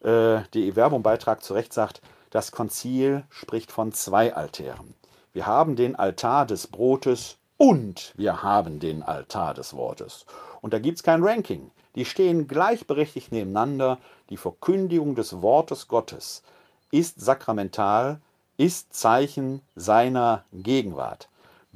[0.01, 4.95] äh, die Verbum-Beitrag zu Recht sagt, das Konzil spricht von zwei Altären.
[5.33, 10.27] Wir haben den Altar des Brotes und wir haben den Altar des Wortes.
[10.61, 11.71] Und da gibt es kein Ranking.
[11.95, 13.99] Die stehen gleichberechtigt nebeneinander.
[14.31, 16.43] Die Verkündigung des Wortes Gottes
[16.91, 18.21] ist sakramental
[18.59, 21.29] ist Zeichen seiner Gegenwart.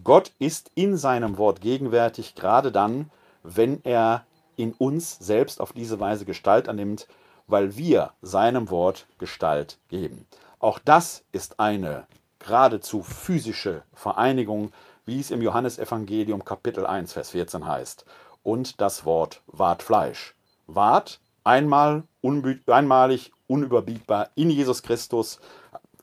[0.02, 3.10] Gott ist in seinem Wort gegenwärtig, gerade dann,
[3.44, 7.06] wenn er in uns selbst auf diese Weise Gestalt annimmt,
[7.46, 10.26] weil wir seinem Wort Gestalt geben.
[10.58, 12.06] Auch das ist eine
[12.38, 14.72] geradezu physische Vereinigung,
[15.04, 18.04] wie es im Johannesevangelium Kapitel 1, Vers 14 heißt.
[18.42, 20.34] Und das Wort ward Fleisch.
[20.66, 22.04] Ward einmal
[22.66, 25.40] einmalig, unüberbietbar in Jesus Christus,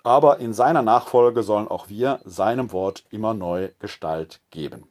[0.03, 4.88] aber in seiner Nachfolge sollen auch wir seinem Wort immer neu Gestalt geben.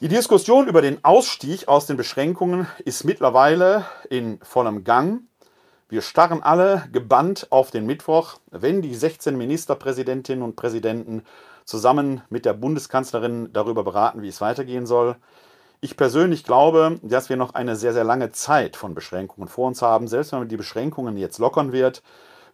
[0.00, 5.20] Die Diskussion über den Ausstieg aus den Beschränkungen ist mittlerweile in vollem Gang.
[5.88, 11.22] Wir starren alle gebannt auf den Mittwoch, wenn die 16 Ministerpräsidentinnen und Präsidenten
[11.64, 15.14] zusammen mit der Bundeskanzlerin darüber beraten, wie es weitergehen soll.
[15.80, 19.80] Ich persönlich glaube, dass wir noch eine sehr, sehr lange Zeit von Beschränkungen vor uns
[19.80, 20.08] haben.
[20.08, 22.02] Selbst wenn man die Beschränkungen jetzt lockern wird,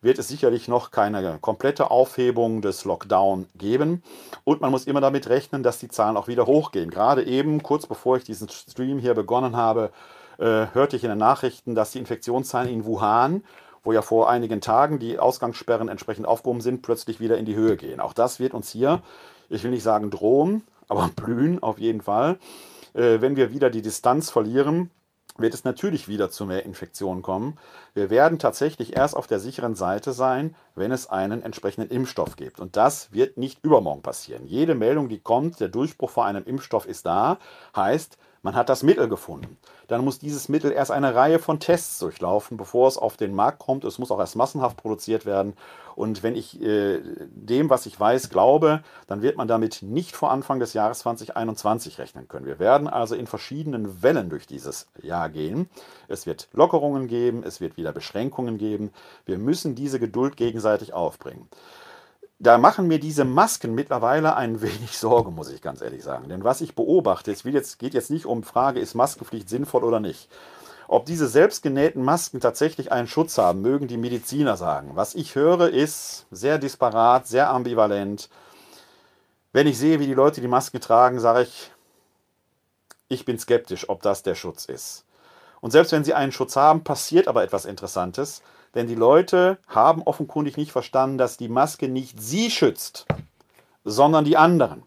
[0.02, 4.02] wird es sicherlich noch keine komplette Aufhebung des Lockdown geben.
[4.44, 6.90] Und man muss immer damit rechnen, dass die Zahlen auch wieder hochgehen.
[6.90, 9.90] Gerade eben, kurz bevor ich diesen Stream hier begonnen habe,
[10.38, 13.44] äh, hörte ich in den Nachrichten, dass die Infektionszahlen in Wuhan,
[13.84, 17.76] wo ja vor einigen Tagen die Ausgangssperren entsprechend aufgehoben sind, plötzlich wieder in die Höhe
[17.76, 18.00] gehen.
[18.00, 19.02] Auch das wird uns hier,
[19.48, 22.38] ich will nicht sagen drohen, aber blühen auf jeden Fall.
[22.94, 24.90] Äh, wenn wir wieder die Distanz verlieren,
[25.38, 27.58] wird es natürlich wieder zu mehr Infektionen kommen.
[27.94, 32.60] Wir werden tatsächlich erst auf der sicheren Seite sein, wenn es einen entsprechenden Impfstoff gibt.
[32.60, 34.46] Und das wird nicht übermorgen passieren.
[34.46, 37.38] Jede Meldung, die kommt, der Durchbruch vor einem Impfstoff ist da,
[37.74, 39.58] heißt, Man hat das Mittel gefunden.
[39.86, 43.58] Dann muss dieses Mittel erst eine Reihe von Tests durchlaufen, bevor es auf den Markt
[43.58, 43.84] kommt.
[43.84, 45.54] Es muss auch erst massenhaft produziert werden.
[45.94, 50.30] Und wenn ich äh, dem, was ich weiß, glaube, dann wird man damit nicht vor
[50.30, 52.46] Anfang des Jahres 2021 rechnen können.
[52.46, 55.68] Wir werden also in verschiedenen Wellen durch dieses Jahr gehen.
[56.08, 58.90] Es wird Lockerungen geben, es wird wieder Beschränkungen geben.
[59.26, 61.48] Wir müssen diese Geduld gegenseitig aufbringen
[62.40, 66.28] da machen mir diese Masken mittlerweile ein wenig Sorge, muss ich ganz ehrlich sagen.
[66.28, 70.00] Denn was ich beobachte, es jetzt, geht jetzt nicht um Frage, ist Maskenpflicht sinnvoll oder
[70.00, 70.28] nicht.
[70.88, 74.92] Ob diese selbstgenähten Masken tatsächlich einen Schutz haben, mögen die Mediziner sagen.
[74.94, 78.30] Was ich höre, ist sehr disparat, sehr ambivalent.
[79.52, 81.70] Wenn ich sehe, wie die Leute die Masken tragen, sage ich,
[83.08, 85.04] ich bin skeptisch, ob das der Schutz ist.
[85.60, 88.42] Und selbst wenn sie einen Schutz haben, passiert aber etwas Interessantes.
[88.74, 93.06] Denn die Leute haben offenkundig nicht verstanden, dass die Maske nicht sie schützt,
[93.84, 94.84] sondern die anderen.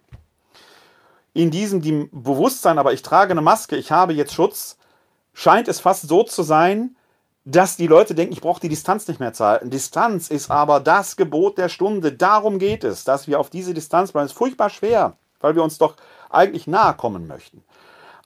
[1.34, 4.78] In diesem die Bewusstsein, aber ich trage eine Maske, ich habe jetzt Schutz,
[5.34, 6.96] scheint es fast so zu sein,
[7.46, 9.70] dass die Leute denken, ich brauche die Distanz nicht mehr zu halten.
[9.70, 12.14] Distanz ist aber das Gebot der Stunde.
[12.14, 14.26] Darum geht es, dass wir auf diese Distanz bleiben.
[14.26, 15.96] Es ist furchtbar schwer, weil wir uns doch
[16.30, 17.64] eigentlich nahe kommen möchten.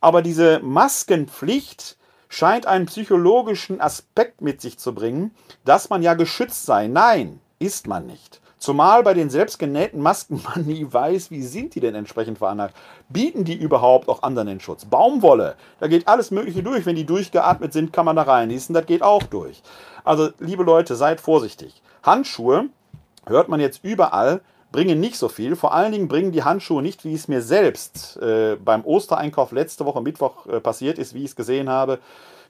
[0.01, 1.96] Aber diese Maskenpflicht
[2.29, 5.31] scheint einen psychologischen Aspekt mit sich zu bringen,
[5.65, 6.87] dass man ja geschützt sei.
[6.87, 8.41] Nein, ist man nicht.
[8.59, 12.75] Zumal bei den selbstgenähten Masken man nie weiß, wie sind die denn entsprechend veranlagt.
[13.09, 14.85] Bieten die überhaupt auch anderen den Schutz?
[14.85, 16.85] Baumwolle, da geht alles Mögliche durch.
[16.85, 19.61] Wenn die durchgeatmet sind, kann man da reinniesen, das geht auch durch.
[20.03, 21.81] Also, liebe Leute, seid vorsichtig.
[22.03, 22.69] Handschuhe
[23.25, 24.41] hört man jetzt überall,
[24.77, 25.55] bringen nicht so viel.
[25.55, 29.85] Vor allen Dingen bringen die Handschuhe nicht, wie es mir selbst äh, beim Ostereinkauf letzte
[29.85, 31.97] Woche Mittwoch äh, passiert ist, wie ich es gesehen habe,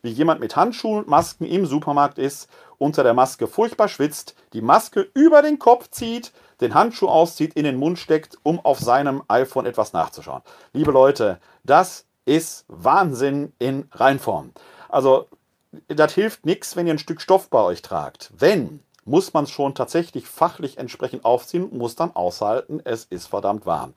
[0.01, 4.59] wie jemand mit Handschuhen und Masken im Supermarkt ist, unter der Maske furchtbar schwitzt, die
[4.59, 9.23] Maske über den Kopf zieht, den Handschuh auszieht, in den Mund steckt, um auf seinem
[9.29, 10.41] iPhone etwas nachzuschauen.
[10.73, 14.51] Liebe Leute, das ist Wahnsinn in Reinform.
[14.89, 15.27] Also,
[15.87, 18.33] das hilft nichts, wenn ihr ein Stück Stoff bei euch tragt.
[18.37, 23.65] Wenn muss man es schon tatsächlich fachlich entsprechend aufziehen, muss dann aushalten, es ist verdammt
[23.65, 23.93] warm.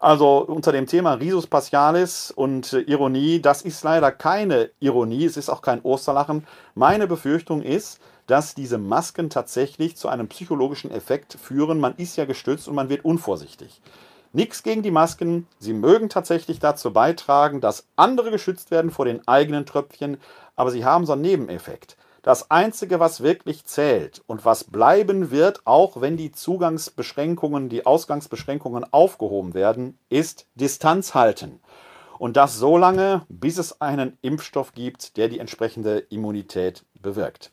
[0.00, 5.36] Also unter dem Thema Risus Paschalis und äh, Ironie, das ist leider keine Ironie, es
[5.36, 6.46] ist auch kein Osterlachen.
[6.74, 11.80] Meine Befürchtung ist, dass diese Masken tatsächlich zu einem psychologischen Effekt führen.
[11.80, 13.80] Man ist ja gestützt und man wird unvorsichtig.
[14.32, 19.26] Nichts gegen die Masken, sie mögen tatsächlich dazu beitragen, dass andere geschützt werden vor den
[19.26, 20.18] eigenen Tröpfchen,
[20.56, 21.96] aber sie haben so einen Nebeneffekt.
[22.26, 28.84] Das Einzige, was wirklich zählt und was bleiben wird, auch wenn die Zugangsbeschränkungen, die Ausgangsbeschränkungen
[28.92, 31.60] aufgehoben werden, ist Distanz halten.
[32.18, 37.52] Und das so lange, bis es einen Impfstoff gibt, der die entsprechende Immunität bewirkt.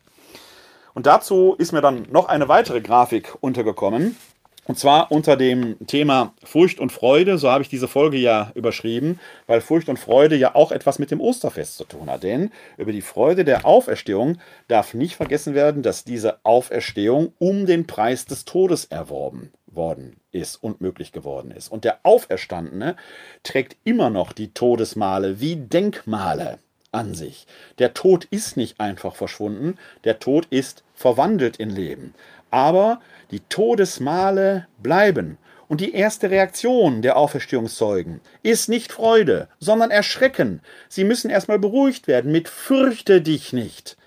[0.95, 4.17] Und dazu ist mir dann noch eine weitere Grafik untergekommen.
[4.65, 9.19] Und zwar unter dem Thema Furcht und Freude, so habe ich diese Folge ja überschrieben,
[9.45, 12.23] weil Furcht und Freude ja auch etwas mit dem Osterfest zu tun hat.
[12.23, 14.38] Denn über die Freude der Auferstehung
[14.69, 20.63] darf nicht vergessen werden, dass diese Auferstehung um den Preis des Todes erworben worden ist
[20.63, 21.69] und möglich geworden ist.
[21.69, 22.95] Und der Auferstandene
[23.43, 26.60] trägt immer noch die Todesmale wie Denkmale
[26.93, 27.47] an sich.
[27.80, 32.13] Der Tod ist nicht einfach verschwunden, der Tod ist verwandelt in Leben.
[32.53, 35.39] Aber die Todesmale bleiben.
[35.67, 40.61] Und die erste Reaktion der Auferstehungszeugen ist nicht Freude, sondern Erschrecken.
[40.87, 43.97] Sie müssen erstmal beruhigt werden mit Fürchte dich nicht.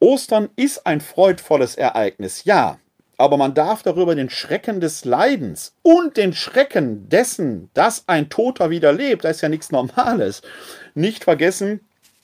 [0.00, 2.78] Ostern ist ein freudvolles Ereignis, ja,
[3.18, 8.68] aber man darf darüber den Schrecken des Leidens und den Schrecken dessen, dass ein Toter
[8.70, 10.42] wieder lebt, das ist ja nichts Normales,
[10.96, 11.80] nicht vergessen.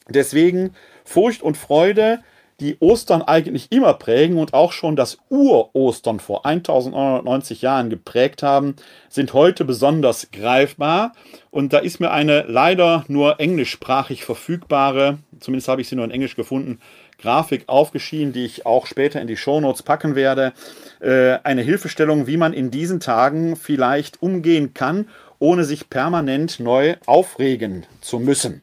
[0.08, 2.18] Deswegen Furcht und Freude
[2.62, 8.76] die Ostern eigentlich immer prägen und auch schon das Ur-Ostern vor 1990 Jahren geprägt haben,
[9.08, 11.12] sind heute besonders greifbar.
[11.50, 16.12] Und da ist mir eine leider nur englischsprachig verfügbare, zumindest habe ich sie nur in
[16.12, 16.78] Englisch gefunden,
[17.18, 20.52] Grafik aufgeschieden, die ich auch später in die Shownotes packen werde.
[21.00, 26.94] Äh, eine Hilfestellung, wie man in diesen Tagen vielleicht umgehen kann, ohne sich permanent neu
[27.06, 28.62] aufregen zu müssen.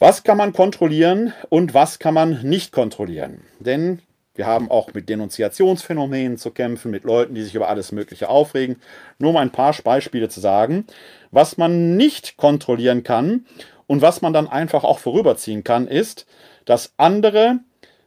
[0.00, 3.42] Was kann man kontrollieren und was kann man nicht kontrollieren?
[3.58, 4.00] Denn
[4.34, 8.76] wir haben auch mit Denunziationsphänomenen zu kämpfen, mit Leuten, die sich über alles Mögliche aufregen.
[9.18, 10.86] Nur um ein paar Beispiele zu sagen,
[11.32, 13.44] was man nicht kontrollieren kann
[13.86, 16.24] und was man dann einfach auch vorüberziehen kann, ist,
[16.64, 17.58] dass andere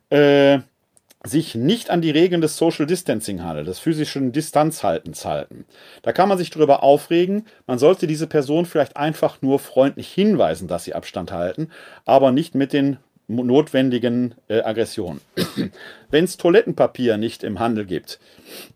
[0.09, 0.61] äh,
[1.25, 5.65] sich nicht an die Regeln des Social Distancing handelt, des physischen Distanzhaltens halten.
[6.01, 10.67] Da kann man sich darüber aufregen, man sollte diese Person vielleicht einfach nur freundlich hinweisen,
[10.67, 11.69] dass sie Abstand halten,
[12.05, 12.97] aber nicht mit den
[13.27, 15.21] notwendigen äh, Aggressionen.
[16.11, 18.19] Wenn es Toilettenpapier nicht im Handel gibt,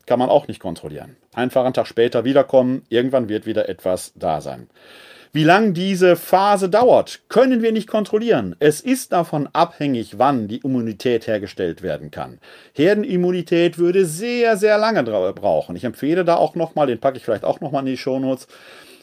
[0.06, 1.18] kann man auch nicht kontrollieren.
[1.34, 4.70] Einfach einen Tag später wiederkommen, irgendwann wird wieder etwas da sein.
[5.38, 8.56] Wie lang diese Phase dauert, können wir nicht kontrollieren.
[8.58, 12.40] Es ist davon abhängig, wann die Immunität hergestellt werden kann.
[12.74, 15.76] Herdenimmunität würde sehr, sehr lange brauchen.
[15.76, 18.48] Ich empfehle da auch nochmal, den packe ich vielleicht auch nochmal in die Shownotes,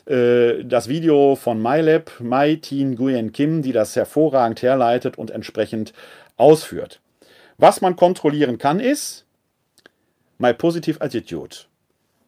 [0.06, 5.92] äh, das Video von MyLab, Mai Tin Nguyen Kim, die das hervorragend herleitet und entsprechend
[6.36, 7.00] ausführt.
[7.58, 9.24] Was man kontrollieren kann, ist
[10.38, 11.58] My Positive Attitude.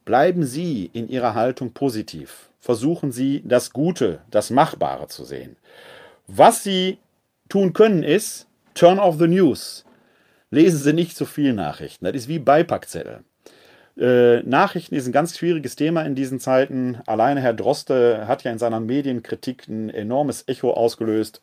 [0.04, 2.50] Bleiben Sie in Ihrer Haltung positiv.
[2.66, 5.54] Versuchen Sie, das Gute, das Machbare zu sehen.
[6.26, 6.98] Was Sie
[7.48, 9.84] tun können, ist Turn off the News.
[10.50, 12.06] Lesen Sie nicht zu viel Nachrichten.
[12.06, 13.20] Das ist wie Beipackzettel.
[13.96, 16.98] Äh, Nachrichten ist ein ganz schwieriges Thema in diesen Zeiten.
[17.06, 21.42] Alleine Herr Droste hat ja in seiner Medienkritik ein enormes Echo ausgelöst.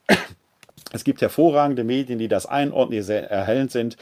[0.91, 3.95] Es gibt hervorragende Medien, die das einordnen, die sehr erhellend sind,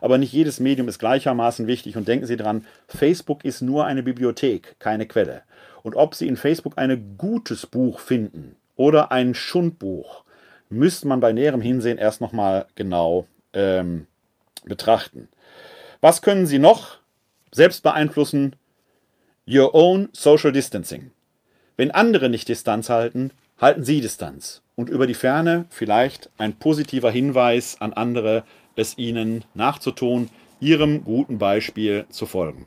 [0.00, 1.96] aber nicht jedes Medium ist gleichermaßen wichtig.
[1.96, 5.42] Und denken Sie dran, Facebook ist nur eine Bibliothek, keine Quelle.
[5.82, 10.24] Und ob Sie in Facebook ein gutes Buch finden oder ein Schundbuch,
[10.70, 14.06] müsste man bei näherem Hinsehen erst nochmal genau ähm,
[14.64, 15.28] betrachten.
[16.00, 16.98] Was können Sie noch
[17.52, 18.54] selbst beeinflussen?
[19.48, 21.10] Your own social distancing.
[21.76, 27.10] Wenn andere nicht Distanz halten, halten Sie Distanz und über die Ferne vielleicht ein positiver
[27.10, 28.44] Hinweis an andere,
[28.76, 32.66] es ihnen nachzutun, ihrem guten Beispiel zu folgen.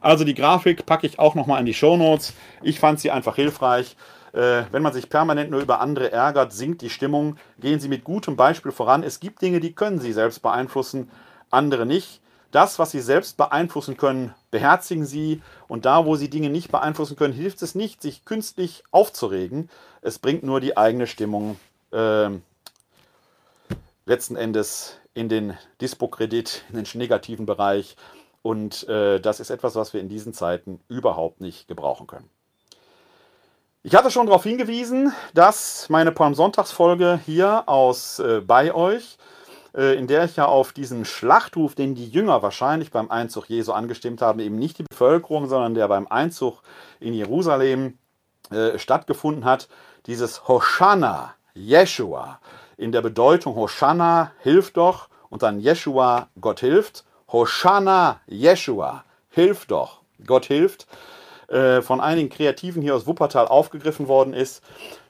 [0.00, 2.34] Also die Grafik packe ich auch nochmal in die Show Notes.
[2.62, 3.96] Ich fand sie einfach hilfreich.
[4.32, 7.36] Äh, wenn man sich permanent nur über andere ärgert, sinkt die Stimmung.
[7.58, 9.02] Gehen Sie mit gutem Beispiel voran.
[9.02, 11.10] Es gibt Dinge, die können Sie selbst beeinflussen,
[11.50, 12.20] andere nicht.
[12.50, 15.42] Das, was Sie selbst beeinflussen können, beherzigen Sie.
[15.68, 19.70] Und da, wo Sie Dinge nicht beeinflussen können, hilft es nicht, sich künstlich aufzuregen.
[20.02, 21.58] Es bringt nur die eigene Stimmung
[21.92, 22.28] äh,
[24.04, 27.96] letzten Endes in den Dispo-Kredit, in den negativen Bereich.
[28.46, 32.30] Und äh, das ist etwas, was wir in diesen Zeiten überhaupt nicht gebrauchen können.
[33.82, 39.18] Ich hatte schon darauf hingewiesen, dass meine Palmsonntagsfolge hier aus äh, bei euch
[39.74, 43.72] äh, in der ich ja auf diesen Schlachtruf, den die Jünger wahrscheinlich beim Einzug Jesu
[43.72, 46.62] angestimmt haben, eben nicht die Bevölkerung, sondern der beim Einzug
[47.00, 47.98] in Jerusalem
[48.52, 49.66] äh, stattgefunden hat,
[50.06, 52.38] dieses Hosanna, Jeshua,
[52.76, 57.04] in der Bedeutung Hosanna, hilf doch, und dann Jeshua, Gott hilft.
[57.32, 60.86] Hosanna, Jeshua, hilf doch, Gott hilft,
[61.48, 64.62] äh, von einigen Kreativen hier aus Wuppertal aufgegriffen worden ist.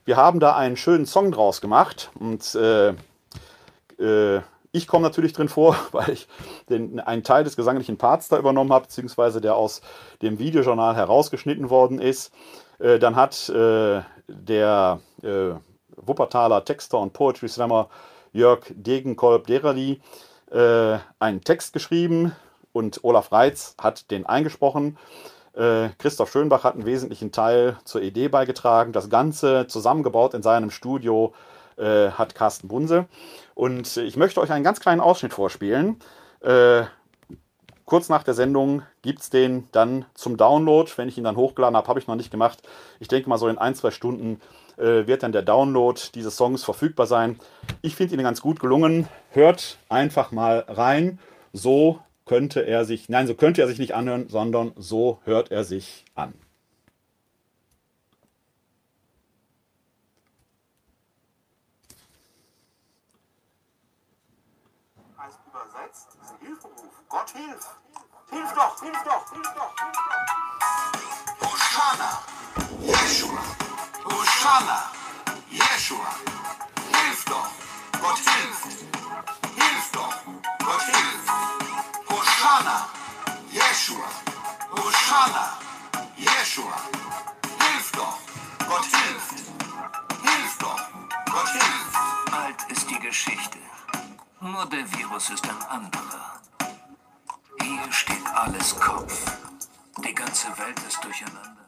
[0.04, 2.90] Wir haben da einen schönen Song draus gemacht und äh,
[3.98, 4.40] äh,
[4.72, 6.28] ich komme natürlich drin vor, weil ich
[6.68, 9.80] den, einen Teil des gesanglichen Parts da übernommen habe, beziehungsweise der aus
[10.22, 12.32] dem Videojournal herausgeschnitten worden ist.
[12.78, 15.54] Äh, dann hat äh, der äh,
[15.96, 17.88] Wuppertaler Texter und Poetry Slammer
[18.32, 20.00] Jörg Degenkolb-Derali
[20.50, 22.32] äh, einen Text geschrieben
[22.72, 24.98] und Olaf Reitz hat den eingesprochen.
[25.54, 28.92] Äh, Christoph Schönbach hat einen wesentlichen Teil zur Idee beigetragen.
[28.92, 31.32] Das Ganze zusammengebaut in seinem Studio
[31.76, 33.06] äh, hat Carsten Bunse.
[33.54, 35.98] Und ich möchte euch einen ganz kleinen Ausschnitt vorspielen.
[36.40, 36.82] Äh,
[37.86, 40.90] kurz nach der Sendung gibt es den dann zum Download.
[40.96, 42.62] Wenn ich ihn dann hochgeladen habe, habe ich noch nicht gemacht.
[43.00, 44.40] Ich denke mal, so in ein, zwei Stunden
[44.76, 47.38] äh, wird dann der Download dieses Songs verfügbar sein.
[47.82, 49.08] Ich finde ihn ganz gut gelungen.
[49.30, 51.18] Hört einfach mal rein.
[51.52, 55.64] So könnte er sich, nein, so könnte er sich nicht anhören, sondern so hört er
[55.64, 56.34] sich an.
[67.08, 67.76] Gott hilf!
[68.30, 70.36] Hilf doch, hilf doch, hilf doch, hilf doch!
[71.40, 72.10] Hosanna,
[74.46, 74.92] Hosanna,
[75.50, 76.06] Jeshua,
[76.94, 77.50] hilf doch,
[78.00, 78.78] Gott hilft!
[79.56, 80.14] Hilf doch,
[80.64, 81.30] Gott hilft!
[82.08, 82.88] Hosanna,
[83.50, 84.08] Jeshua,
[84.70, 85.58] Hosanna,
[86.16, 86.78] Jeshua,
[87.58, 88.18] hilf doch,
[88.68, 89.50] Gott hilft!
[90.22, 90.80] Hilf doch,
[91.32, 92.32] Gott hilft!
[92.32, 93.58] Alt ist die Geschichte.
[94.40, 96.40] Nur der Virus ist ein anderer.
[97.62, 99.24] Hier steht alles Kopf.
[100.04, 101.65] Die ganze Welt ist durcheinander.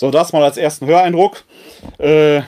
[0.00, 1.42] So, das mal als ersten Höreindruck.
[1.98, 2.42] Äh,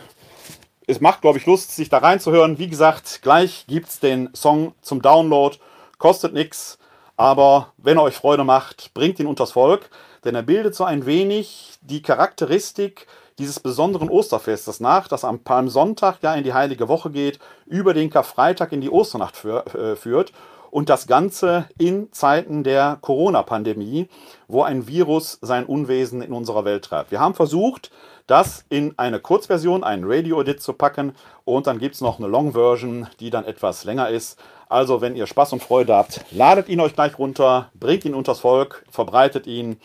[0.86, 2.58] es macht, glaube ich, Lust, sich da reinzuhören.
[2.58, 5.56] Wie gesagt, gleich gibt es den Song zum Download.
[5.98, 6.78] Kostet nichts,
[7.16, 9.90] aber wenn er euch Freude macht, bringt ihn unters Volk.
[10.24, 13.08] Denn er bildet so ein wenig die Charakteristik
[13.40, 18.10] dieses besonderen Osterfestes nach, das am Palmsonntag ja in die Heilige Woche geht, über den
[18.10, 20.32] Karfreitag in die Osternacht äh, führt
[20.70, 24.08] und das Ganze in Zeiten der Corona-Pandemie,
[24.48, 27.10] wo ein Virus sein Unwesen in unserer Welt treibt.
[27.10, 27.90] Wir haben versucht,
[28.26, 31.14] das in eine Kurzversion, einen Radio-Edit zu packen
[31.44, 34.38] und dann gibt es noch eine Long-Version, die dann etwas länger ist.
[34.68, 38.38] Also, wenn ihr Spaß und Freude habt, ladet ihn euch gleich runter, bringt ihn unters
[38.38, 39.80] Volk, verbreitet ihn,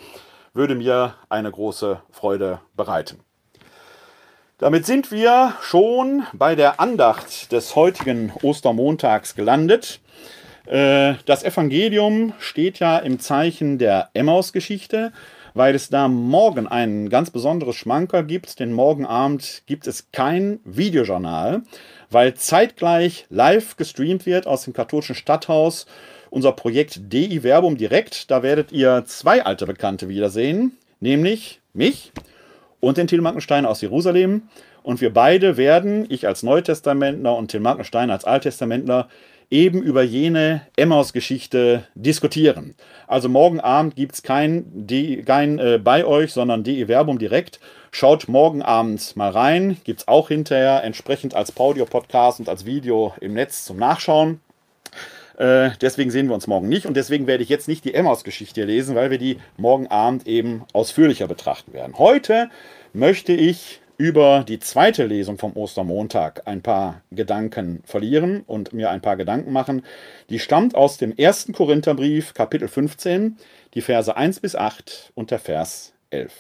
[0.53, 3.19] würde mir eine große Freude bereiten.
[4.59, 9.99] Damit sind wir schon bei der Andacht des heutigen Ostermontags gelandet.
[10.67, 15.11] Äh, das Evangelium steht ja im Zeichen der Emmaus-Geschichte,
[15.53, 20.59] weil es da morgen ein ganz besonderes Schmanker gibt, denn morgen Abend gibt es kein
[20.65, 21.61] Videojournal,
[22.09, 25.85] weil zeitgleich live gestreamt wird aus dem katholischen Stadthaus
[26.29, 28.29] unser Projekt DI Verbum direkt.
[28.29, 32.11] Da werdet ihr zwei alte Bekannte wiedersehen, nämlich mich
[32.81, 34.43] und den Till Mankenstein aus Jerusalem.
[34.83, 39.07] Und wir beide werden, ich als Neutestamentler und Till Mankenstein als Alttestamentler,
[39.49, 42.75] eben über jene Emmaus-Geschichte diskutieren.
[43.07, 44.87] Also morgen Abend gibt es kein,
[45.25, 47.59] kein äh, bei euch, sondern DE Verbum direkt.
[47.91, 49.77] Schaut morgen Abend mal rein.
[49.83, 54.41] Gibt es auch hinterher entsprechend als Audio-Podcast und als Video im Netz zum Nachschauen.
[55.37, 58.63] Äh, deswegen sehen wir uns morgen nicht und deswegen werde ich jetzt nicht die Emmaus-Geschichte
[58.63, 61.97] lesen, weil wir die morgen Abend eben ausführlicher betrachten werden.
[61.97, 62.49] Heute
[62.93, 69.01] möchte ich über die zweite Lesung vom Ostermontag ein paar Gedanken verlieren und mir ein
[69.01, 69.83] paar Gedanken machen.
[70.29, 73.37] Die stammt aus dem ersten Korintherbrief, Kapitel 15,
[73.73, 76.33] die Verse 1 bis 8 und der Vers 11.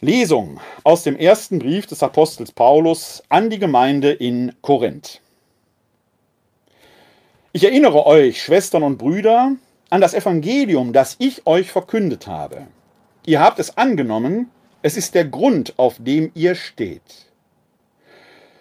[0.00, 5.20] Lesung aus dem ersten Brief des Apostels Paulus an die Gemeinde in Korinth.
[7.52, 9.52] Ich erinnere euch, Schwestern und Brüder,
[9.92, 12.66] an das Evangelium, das ich euch verkündet habe.
[13.26, 17.02] Ihr habt es angenommen, es ist der Grund, auf dem ihr steht.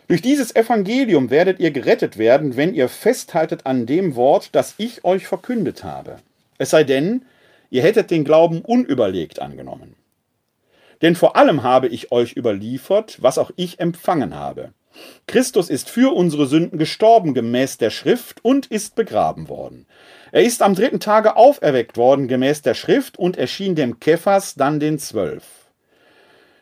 [0.10, 5.06] Durch dieses Evangelium werdet ihr gerettet werden, wenn ihr festhaltet an dem Wort, das ich
[5.06, 6.18] euch verkündet habe.
[6.58, 7.24] Es sei denn,
[7.70, 9.96] ihr hättet den Glauben unüberlegt angenommen.
[11.02, 14.74] Denn vor allem habe ich euch überliefert, was auch ich empfangen habe.
[15.28, 19.86] Christus ist für unsere Sünden gestorben gemäß der Schrift und ist begraben worden.
[20.32, 24.80] Er ist am dritten Tage auferweckt worden gemäß der Schrift und erschien dem Kephas, dann
[24.80, 25.44] den Zwölf.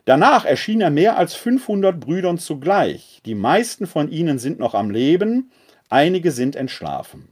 [0.05, 3.21] Danach erschien er mehr als 500 Brüdern zugleich.
[3.25, 5.51] Die meisten von ihnen sind noch am Leben,
[5.89, 7.31] einige sind entschlafen.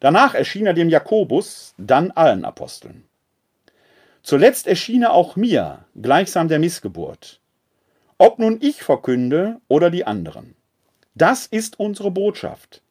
[0.00, 3.04] Danach erschien er dem Jakobus, dann allen Aposteln.
[4.24, 7.40] Zuletzt erschien er auch mir, gleichsam der Missgeburt.
[8.18, 10.56] Ob nun ich verkünde oder die anderen.
[11.14, 12.81] Das ist unsere Botschaft.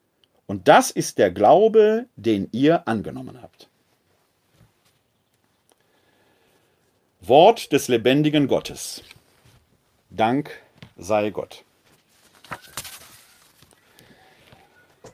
[0.48, 3.70] Und das ist der Glaube, den ihr angenommen habt.
[7.22, 9.04] Wort des lebendigen Gottes.
[10.10, 10.52] Dank
[10.98, 11.64] sei Gott.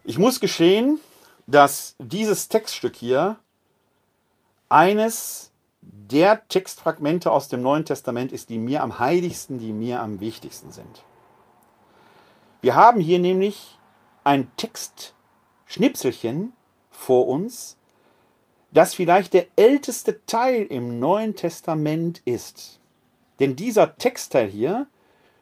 [0.04, 1.00] Ich muss geschehen,
[1.48, 3.38] dass dieses Textstück hier
[4.70, 5.52] eines
[5.82, 10.72] der Textfragmente aus dem Neuen Testament ist, die mir am heiligsten, die mir am wichtigsten
[10.72, 11.04] sind.
[12.62, 13.78] Wir haben hier nämlich
[14.24, 14.50] ein
[15.68, 16.53] Textschnipselchen
[16.89, 17.78] vor uns,
[18.72, 22.80] das vielleicht der älteste Teil im Neuen Testament ist.
[23.39, 24.88] Denn dieser Textteil hier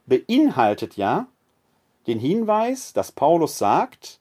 [0.06, 1.28] beinhaltet ja
[2.08, 4.20] den Hinweis, dass Paulus sagt,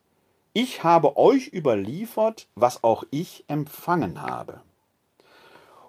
[0.52, 4.60] ich habe euch überliefert, was auch ich empfangen habe.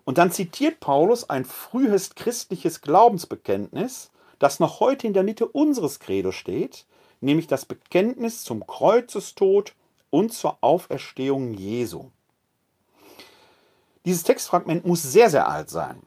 [0.05, 5.99] Und dann zitiert Paulus ein frühes christliches Glaubensbekenntnis, das noch heute in der Mitte unseres
[5.99, 6.85] Credo steht,
[7.21, 9.73] nämlich das Bekenntnis zum Kreuzestod
[10.15, 12.05] und zur Auferstehung Jesu.
[14.05, 16.01] Dieses Textfragment muss sehr, sehr alt sein.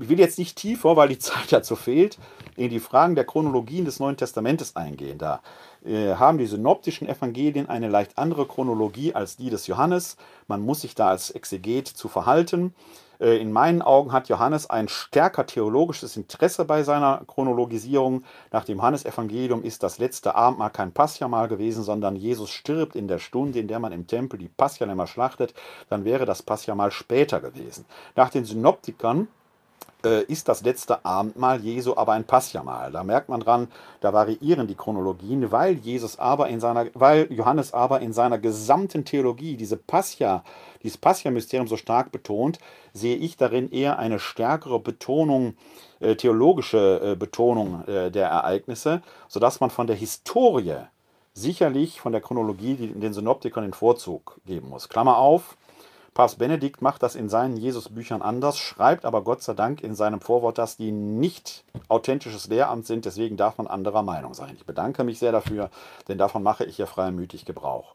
[0.00, 2.18] Ich will jetzt nicht tiefer, weil die Zeit dazu fehlt,
[2.56, 5.16] in die Fragen der Chronologien des Neuen Testamentes eingehen.
[5.16, 5.42] Da
[5.84, 10.16] äh, haben die synoptischen Evangelien eine leicht andere Chronologie als die des Johannes.
[10.48, 12.74] Man muss sich da als Exeget zu verhalten.
[13.22, 18.24] Äh, in meinen Augen hat Johannes ein stärker theologisches Interesse bei seiner Chronologisierung.
[18.50, 23.18] Nach dem Johannesevangelium ist das letzte Abendmahl kein Paschamal gewesen, sondern Jesus stirbt in der
[23.18, 25.54] Stunde, in der man im Tempel die Paschalämmer schlachtet.
[25.88, 27.84] Dann wäre das Paschamal später gewesen.
[28.16, 29.28] Nach den Synoptikern
[30.04, 32.92] äh, ist das letzte Abendmahl Jesu aber ein Passjamal.
[32.92, 33.68] Da merkt man dran,
[34.00, 39.04] da variieren die Chronologien, weil Jesus aber in seiner, weil Johannes aber in seiner gesamten
[39.04, 40.44] Theologie diese Pascha,
[40.82, 42.58] dieses Pascha-Mysterium so stark betont,
[42.92, 45.54] sehe ich darin eher eine stärkere Betonung,
[46.00, 50.76] äh, theologische äh, Betonung der Ereignisse, sodass man von der Historie
[51.34, 54.88] sicherlich von der Chronologie den Synoptikern den Vorzug geben muss.
[54.88, 55.56] Klammer auf,
[56.14, 60.20] Papst Benedikt macht das in seinen Jesusbüchern anders, schreibt aber Gott sei Dank in seinem
[60.20, 64.54] Vorwort, dass die nicht authentisches Lehramt sind, deswegen darf man anderer Meinung sein.
[64.56, 65.70] Ich bedanke mich sehr dafür,
[66.08, 67.94] denn davon mache ich ja freimütig Gebrauch.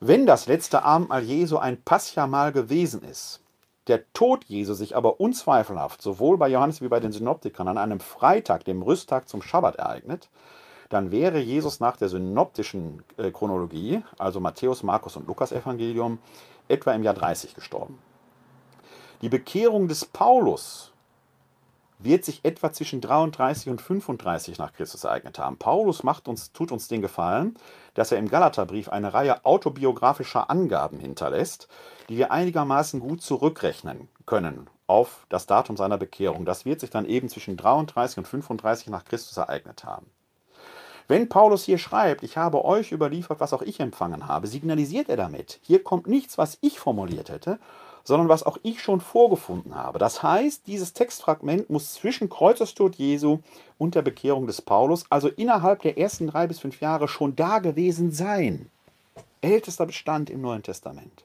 [0.00, 3.40] Wenn das letzte Abendmahl Jesu ein Passjamal gewesen ist,
[3.88, 8.00] der Tod Jesu sich aber unzweifelhaft sowohl bei Johannes wie bei den Synoptikern an einem
[8.00, 10.28] Freitag, dem Rüsttag zum Schabbat ereignet,
[10.88, 16.18] dann wäre Jesus nach der synoptischen äh, Chronologie, also Matthäus, Markus und Lukas Evangelium,
[16.68, 17.98] etwa im Jahr 30 gestorben.
[19.22, 20.92] Die Bekehrung des Paulus
[21.98, 25.56] wird sich etwa zwischen 33 und 35 nach Christus ereignet haben.
[25.56, 27.56] Paulus macht uns, tut uns den Gefallen,
[27.94, 31.68] dass er im Galaterbrief eine Reihe autobiografischer Angaben hinterlässt,
[32.08, 36.44] die wir einigermaßen gut zurückrechnen können auf das Datum seiner Bekehrung.
[36.44, 40.06] Das wird sich dann eben zwischen 33 und 35 nach Christus ereignet haben.
[41.08, 45.16] Wenn Paulus hier schreibt, ich habe euch überliefert, was auch ich empfangen habe, signalisiert er
[45.16, 47.60] damit, hier kommt nichts, was ich formuliert hätte,
[48.02, 49.98] sondern was auch ich schon vorgefunden habe.
[49.98, 53.38] Das heißt, dieses Textfragment muss zwischen Kreuzestod Jesu
[53.78, 57.58] und der Bekehrung des Paulus, also innerhalb der ersten drei bis fünf Jahre, schon da
[57.58, 58.70] gewesen sein.
[59.40, 61.24] Ältester Bestand im Neuen Testament.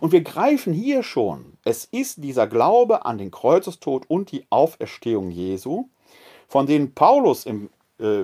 [0.00, 5.30] Und wir greifen hier schon, es ist dieser Glaube an den Kreuzestod und die Auferstehung
[5.30, 5.86] Jesu,
[6.48, 7.70] von denen Paulus im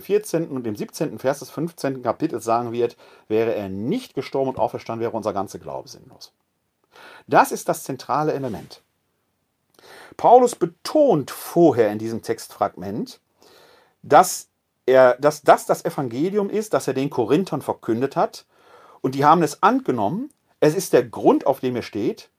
[0.00, 0.44] 14.
[0.44, 1.18] Äh, und im 17.
[1.18, 2.02] Vers des 15.
[2.02, 2.96] Kapitels sagen wird,
[3.28, 6.32] wäre er nicht gestorben und auferstanden, wäre unser ganzer Glaube sinnlos.
[7.26, 8.82] Das ist das zentrale Element.
[10.16, 13.20] Paulus betont vorher in diesem Textfragment,
[14.02, 14.48] dass,
[14.86, 18.46] er, dass das das Evangelium ist, das er den Korinthern verkündet hat.
[19.02, 20.30] Und die haben es angenommen.
[20.60, 22.30] Es ist der Grund, auf dem er steht.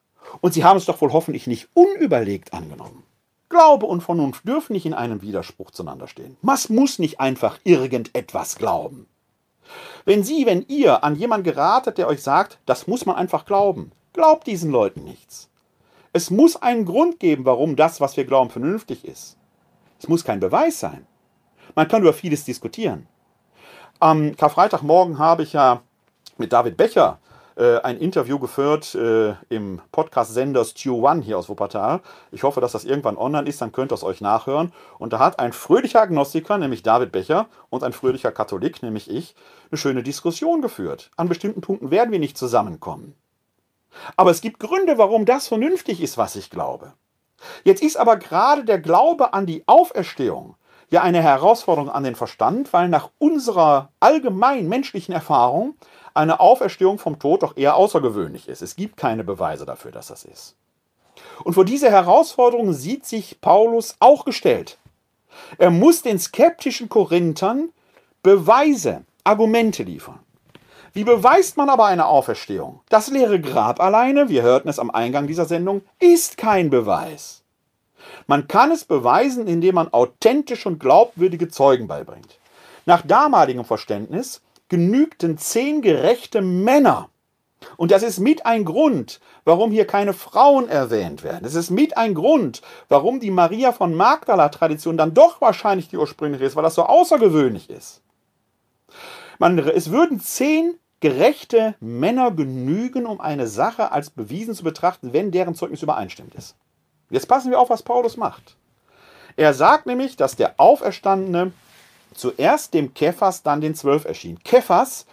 [0.42, 3.04] Und sie haben es doch wohl hoffentlich nicht unüberlegt angenommen.
[3.50, 6.38] Glaube und Vernunft dürfen nicht in einem Widerspruch zueinander stehen.
[6.42, 9.08] Man muss nicht einfach irgendetwas glauben.
[10.06, 13.92] Wenn Sie, wenn ihr an jemanden geratet, der euch sagt, das muss man einfach glauben,
[14.18, 15.48] Glaubt diesen Leuten nichts.
[16.12, 19.38] Es muss einen Grund geben, warum das, was wir glauben, vernünftig ist.
[20.00, 21.06] Es muss kein Beweis sein.
[21.76, 23.06] Man kann über vieles diskutieren.
[24.00, 25.84] Am Karfreitagmorgen habe ich ja
[26.40, 27.20] mit David Becher
[27.58, 32.02] äh, ein Interview geführt äh, im Podcast-Sender Stu One hier aus Wuppertal.
[32.32, 34.72] Ich hoffe, dass das irgendwann online ist, dann könnt ihr es euch nachhören.
[35.00, 39.36] Und da hat ein fröhlicher Agnostiker, nämlich David Becher, und ein fröhlicher Katholik, nämlich ich,
[39.72, 41.12] eine schöne Diskussion geführt.
[41.18, 43.16] An bestimmten Punkten werden wir nicht zusammenkommen.
[44.16, 46.94] Aber es gibt Gründe, warum das vernünftig ist, was ich glaube.
[47.64, 50.56] Jetzt ist aber gerade der Glaube an die Auferstehung
[50.90, 55.76] ja eine Herausforderung an den Verstand, weil nach unserer allgemein menschlichen Erfahrung
[56.18, 58.62] eine Auferstehung vom Tod doch eher außergewöhnlich ist.
[58.62, 60.56] Es gibt keine Beweise dafür, dass das ist.
[61.44, 64.78] Und vor diese Herausforderung sieht sich Paulus auch gestellt.
[65.58, 67.70] Er muss den skeptischen Korinthern
[68.24, 70.20] Beweise, Argumente liefern.
[70.94, 72.82] Wie beweist man aber eine Auferstehung?
[72.90, 77.44] Das leere Grab alleine, wir hörten es am Eingang dieser Sendung, ist kein Beweis.
[78.26, 82.40] Man kann es beweisen, indem man authentische und glaubwürdige Zeugen beibringt.
[82.86, 87.10] Nach damaligem Verständnis genügten zehn gerechte Männer.
[87.76, 91.46] Und das ist mit ein Grund, warum hier keine Frauen erwähnt werden.
[91.46, 96.46] Es ist mit ein Grund, warum die Maria von Magdala-Tradition dann doch wahrscheinlich die ursprüngliche
[96.46, 98.02] ist, weil das so außergewöhnlich ist.
[99.40, 105.32] Man, es würden zehn gerechte Männer genügen, um eine Sache als bewiesen zu betrachten, wenn
[105.32, 106.56] deren Zeugnis übereinstimmt ist.
[107.10, 108.58] Jetzt passen wir auf, was Paulus macht.
[109.36, 111.52] Er sagt nämlich, dass der Auferstandene
[112.18, 114.40] zuerst dem Kephas, dann den Zwölf erschien.
[114.44, 115.06] Kephas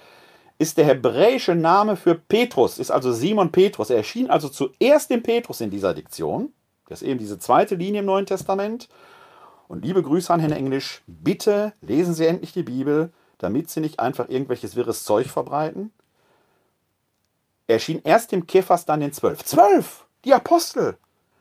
[0.58, 3.90] ist der hebräische Name für Petrus, ist also Simon Petrus.
[3.90, 6.52] Er erschien also zuerst dem Petrus in dieser Diktion.
[6.88, 8.88] Das ist eben diese zweite Linie im Neuen Testament.
[9.68, 13.10] Und liebe Grüße an Herrn Englisch, bitte lesen Sie endlich die Bibel
[13.44, 15.92] damit sie nicht einfach irgendwelches wirres Zeug verbreiten?
[17.66, 19.44] Er erschien erst dem Kephas, dann den Zwölf.
[19.44, 20.06] Zwölf!
[20.24, 20.96] Die Apostel!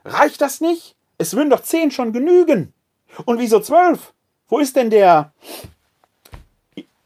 [0.06, 0.96] Reicht das nicht?
[1.18, 2.74] Es würden doch zehn schon genügen.
[3.26, 4.14] Und wieso zwölf?
[4.54, 5.34] Wo ist denn der?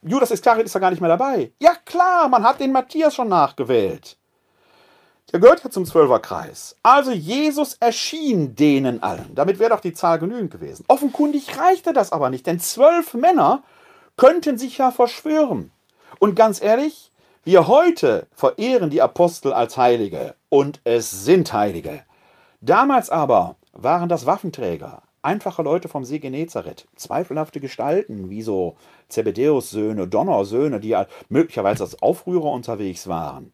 [0.01, 1.53] Judas Iskariot ist ja gar nicht mehr dabei.
[1.61, 4.17] Ja klar, man hat den Matthias schon nachgewählt.
[5.31, 6.75] Der gehört ja zum Zwölferkreis.
[6.83, 9.33] Also Jesus erschien denen allen.
[9.33, 10.83] Damit wäre doch die Zahl genügend gewesen.
[10.89, 13.63] Offenkundig reichte das aber nicht, denn zwölf Männer
[14.17, 15.71] könnten sich ja verschwören.
[16.19, 17.13] Und ganz ehrlich,
[17.45, 22.03] wir heute verehren die Apostel als Heilige und es sind Heilige.
[22.59, 28.77] Damals aber waren das Waffenträger, einfache Leute vom See Genezareth, zweifelhafte Gestalten wie so
[29.09, 30.95] Zebedeus-Söhne, Donnersöhne, die
[31.27, 33.51] möglicherweise als Aufrührer unterwegs waren.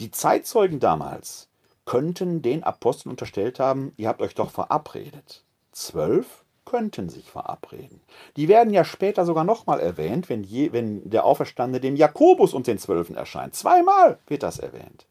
[0.00, 1.48] Die Zeitzeugen damals
[1.84, 5.44] könnten den Aposteln unterstellt haben, ihr habt euch doch verabredet.
[5.70, 8.00] Zwölf könnten sich verabreden.
[8.36, 12.66] Die werden ja später sogar nochmal erwähnt, wenn, je, wenn der Auferstandene dem Jakobus und
[12.66, 13.54] den Zwölfen erscheint.
[13.54, 15.06] Zweimal wird das erwähnt.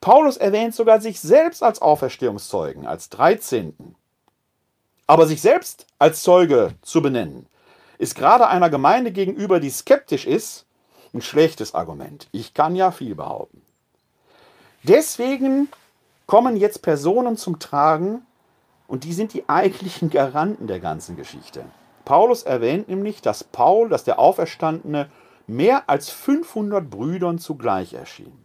[0.00, 3.96] Paulus erwähnt sogar sich selbst als Auferstehungszeugen, als Dreizehnten.
[5.06, 7.46] Aber sich selbst als Zeuge zu benennen,
[7.98, 10.66] ist gerade einer Gemeinde gegenüber, die skeptisch ist,
[11.12, 12.28] ein schlechtes Argument.
[12.32, 13.62] Ich kann ja viel behaupten.
[14.82, 15.68] Deswegen
[16.26, 18.26] kommen jetzt Personen zum Tragen,
[18.86, 21.64] und die sind die eigentlichen Garanten der ganzen Geschichte.
[22.04, 25.10] Paulus erwähnt nämlich, dass Paul, dass der Auferstandene,
[25.46, 28.44] mehr als 500 Brüdern zugleich erschien.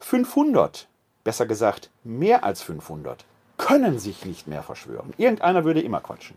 [0.00, 0.86] 500
[1.24, 3.24] besser gesagt mehr als 500,
[3.58, 5.14] können sich nicht mehr verschwören.
[5.16, 6.36] Irgendeiner würde immer quatschen.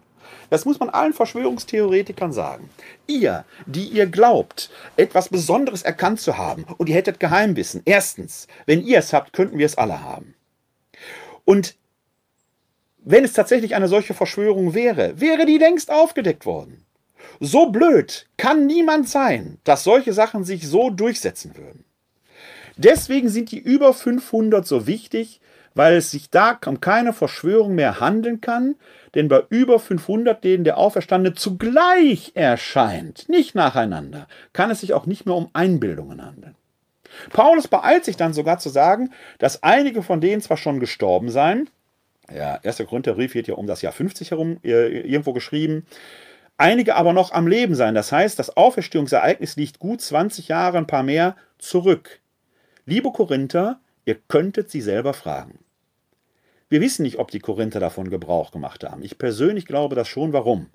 [0.49, 2.69] Das muss man allen Verschwörungstheoretikern sagen.
[3.07, 7.81] Ihr, die ihr glaubt, etwas Besonderes erkannt zu haben und ihr hättet Geheimwissen.
[7.85, 10.35] Erstens, wenn ihr es habt, könnten wir es alle haben.
[11.45, 11.75] Und
[12.99, 16.85] wenn es tatsächlich eine solche Verschwörung wäre, wäre die längst aufgedeckt worden.
[17.39, 21.85] So blöd kann niemand sein, dass solche Sachen sich so durchsetzen würden.
[22.75, 25.41] Deswegen sind die über 500 so wichtig,
[25.75, 28.75] weil es sich da um keine Verschwörung mehr handeln kann,
[29.15, 35.05] denn bei über 500, denen der Auferstandene zugleich erscheint, nicht nacheinander, kann es sich auch
[35.05, 36.55] nicht mehr um Einbildungen handeln.
[37.31, 41.69] Paulus beeilt sich dann sogar zu sagen, dass einige von denen zwar schon gestorben seien,
[42.33, 42.77] ja, 1.
[42.87, 45.85] Korintherbrief wird ja um das Jahr 50 herum äh, irgendwo geschrieben,
[46.57, 47.95] einige aber noch am Leben sein.
[47.95, 52.19] Das heißt, das Auferstehungsereignis liegt gut 20 Jahre, ein paar mehr zurück.
[52.85, 53.79] Liebe Korinther,
[54.09, 55.59] ihr könntet sie selber fragen.
[56.67, 59.03] Wir wissen nicht, ob die Korinther davon Gebrauch gemacht haben.
[59.03, 60.33] Ich persönlich glaube das schon.
[60.33, 60.65] Warum?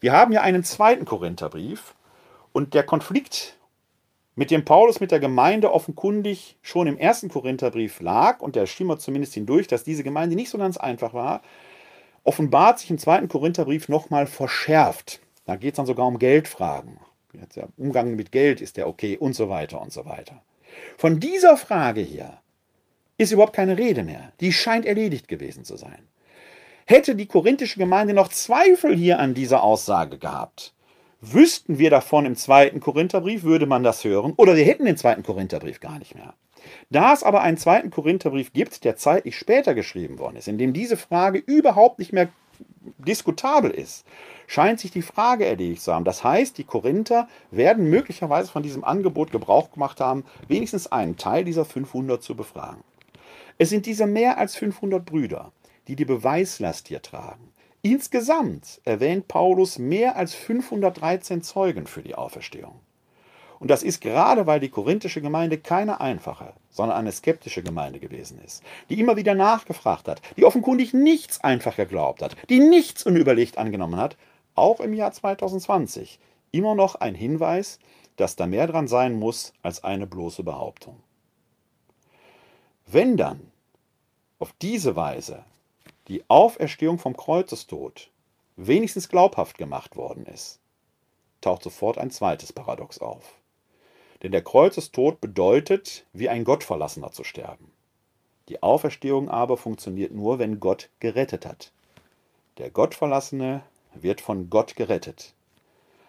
[0.00, 1.94] Wir haben ja einen zweiten Korintherbrief
[2.52, 3.56] und der Konflikt,
[4.34, 9.00] mit dem Paulus mit der Gemeinde offenkundig schon im ersten Korintherbrief lag, und der schimmert
[9.00, 11.40] zumindest hindurch, dass diese Gemeinde nicht so ganz einfach war,
[12.22, 15.20] offenbart sich im zweiten Korintherbrief nochmal verschärft.
[15.46, 16.98] Da geht es dann sogar um Geldfragen.
[17.56, 20.42] Der Umgang mit Geld ist der okay und so weiter und so weiter.
[20.96, 22.41] Von dieser Frage hier
[23.22, 24.32] ist überhaupt keine Rede mehr.
[24.40, 26.08] Die scheint erledigt gewesen zu sein.
[26.86, 30.74] Hätte die korinthische Gemeinde noch Zweifel hier an dieser Aussage gehabt,
[31.20, 35.22] wüssten wir davon im zweiten Korintherbrief, würde man das hören, oder wir hätten den zweiten
[35.22, 36.34] Korintherbrief gar nicht mehr.
[36.90, 40.72] Da es aber einen zweiten Korintherbrief gibt, der zeitlich später geschrieben worden ist, in dem
[40.72, 42.28] diese Frage überhaupt nicht mehr
[42.98, 44.04] diskutabel ist,
[44.46, 46.04] scheint sich die Frage erledigt zu haben.
[46.04, 51.44] Das heißt, die Korinther werden möglicherweise von diesem Angebot Gebrauch gemacht haben, wenigstens einen Teil
[51.44, 52.82] dieser 500 zu befragen.
[53.62, 55.52] Es sind diese mehr als 500 Brüder,
[55.86, 57.52] die die Beweislast hier tragen.
[57.80, 62.80] Insgesamt erwähnt Paulus mehr als 513 Zeugen für die Auferstehung.
[63.60, 68.40] Und das ist gerade, weil die korinthische Gemeinde keine einfache, sondern eine skeptische Gemeinde gewesen
[68.44, 73.58] ist, die immer wieder nachgefragt hat, die offenkundig nichts einfach geglaubt hat, die nichts unüberlegt
[73.58, 74.16] angenommen hat,
[74.56, 76.18] auch im Jahr 2020
[76.50, 77.78] immer noch ein Hinweis,
[78.16, 80.96] dass da mehr dran sein muss als eine bloße Behauptung.
[82.88, 83.51] Wenn dann
[84.42, 85.44] auf diese Weise
[86.08, 88.10] die Auferstehung vom Kreuzestod
[88.56, 90.58] wenigstens glaubhaft gemacht worden ist,
[91.40, 93.34] taucht sofort ein zweites Paradox auf.
[94.20, 97.70] Denn der Kreuzestod bedeutet, wie ein Gottverlassener zu sterben.
[98.48, 101.70] Die Auferstehung aber funktioniert nur, wenn Gott gerettet hat.
[102.58, 103.62] Der Gottverlassene
[103.94, 105.34] wird von Gott gerettet.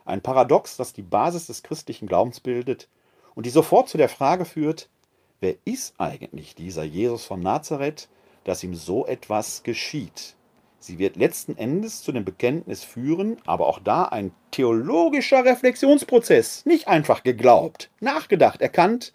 [0.06, 2.88] Ein Paradox, das die Basis des christlichen Glaubens bildet
[3.36, 4.90] und die sofort zu der Frage führt,
[5.44, 8.08] Wer ist eigentlich dieser Jesus von Nazareth,
[8.44, 10.36] dass ihm so etwas geschieht?
[10.80, 16.90] Sie wird letzten Endes zu dem Bekenntnis führen, aber auch da ein theologischer Reflexionsprozess, nicht
[16.90, 19.14] einfach geglaubt, nachgedacht, erkannt,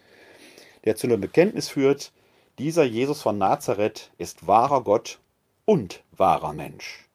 [0.85, 2.13] der zu dem Bekenntnis führt,
[2.59, 5.21] dieser Jesus von Nazareth ist wahrer Gott
[5.65, 7.07] und wahrer Mensch,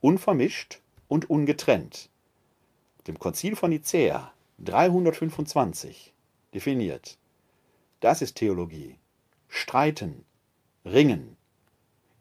[0.00, 2.08] unvermischt und ungetrennt.
[3.06, 6.12] Dem Konzil von Nicäa 325
[6.52, 7.16] definiert.
[8.00, 8.96] Das ist Theologie.
[9.48, 10.24] Streiten,
[10.84, 11.36] ringen,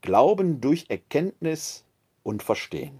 [0.01, 1.83] Glauben durch Erkenntnis
[2.23, 2.99] und Verstehen.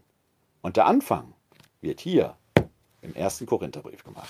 [0.61, 1.33] Und der Anfang
[1.81, 2.35] wird hier
[3.01, 4.29] im ersten Korintherbrief gemacht.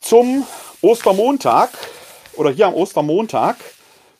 [0.00, 0.46] Zum
[0.80, 1.70] Ostermontag
[2.34, 3.56] oder hier am Ostermontag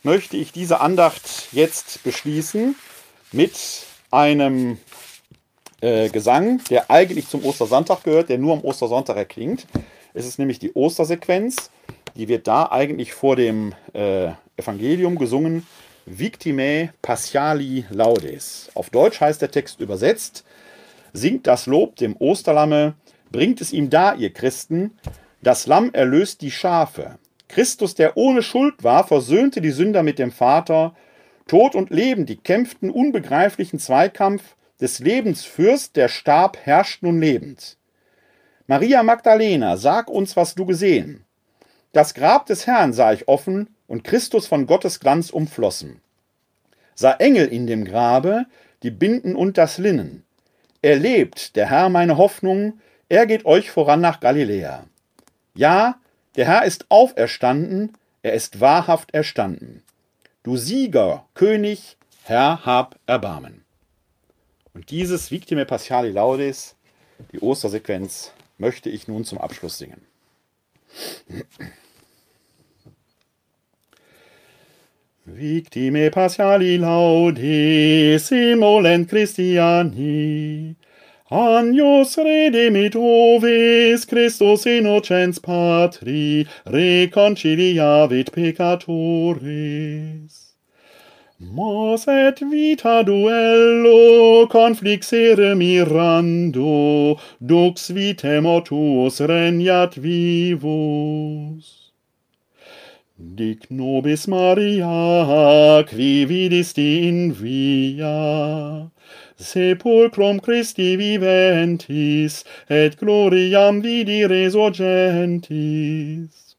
[0.03, 2.77] möchte ich diese Andacht jetzt beschließen
[3.33, 4.79] mit einem
[5.81, 9.67] äh, Gesang, der eigentlich zum Ostersonntag gehört, der nur am Ostersonntag erklingt.
[10.13, 11.71] Es ist nämlich die Ostersequenz.
[12.17, 15.67] Die wird da eigentlich vor dem äh, Evangelium gesungen.
[16.07, 18.71] Victimae Paschali Laudes.
[18.75, 20.45] Auf Deutsch heißt der Text übersetzt:
[21.13, 22.95] Singt das Lob dem Osterlamme,
[23.31, 24.99] bringt es ihm da, ihr Christen.
[25.43, 27.19] Das Lamm erlöst die Schafe.
[27.49, 30.95] Christus, der ohne Schuld war, versöhnte die Sünder mit dem Vater.
[31.47, 37.77] Tod und Leben, die kämpften unbegreiflichen Zweikampf des Lebens Fürst, der starb, herrscht nun lebend.
[38.67, 41.25] Maria Magdalena, sag uns, was du gesehen.
[41.93, 46.01] Das Grab des Herrn sah ich offen und Christus von Gottes Glanz umflossen.
[46.95, 48.47] Sah Engel in dem Grabe,
[48.85, 50.25] die Binden und das Linnen.
[50.81, 52.79] Er lebt, der Herr meine Hoffnung,
[53.09, 54.87] er geht euch voran nach Galiläa.
[55.57, 55.97] Ja,
[56.37, 59.83] der Herr ist auferstanden, er ist wahrhaft erstanden.
[60.45, 63.65] Du Sieger, König, Herr, hab Erbarmen.
[64.73, 66.77] Und dieses Victime Paschali Laudes,
[67.33, 70.07] die Ostersequenz, möchte ich nun zum Abschluss singen.
[75.27, 80.77] Victime partiali laude, simolent Christiani,
[81.31, 88.81] Agnus redemit ovis Christus innocens patri, reconciliavit peccatoris.
[91.39, 101.80] Mos et vita duello, conflixere mirando, dux vitem otuos regnat vivus.
[103.21, 108.91] Dic nobis Maria, qui vidisti in via,
[109.37, 116.55] sepulcrum Christi viventis, et gloriam vidi resurgentis.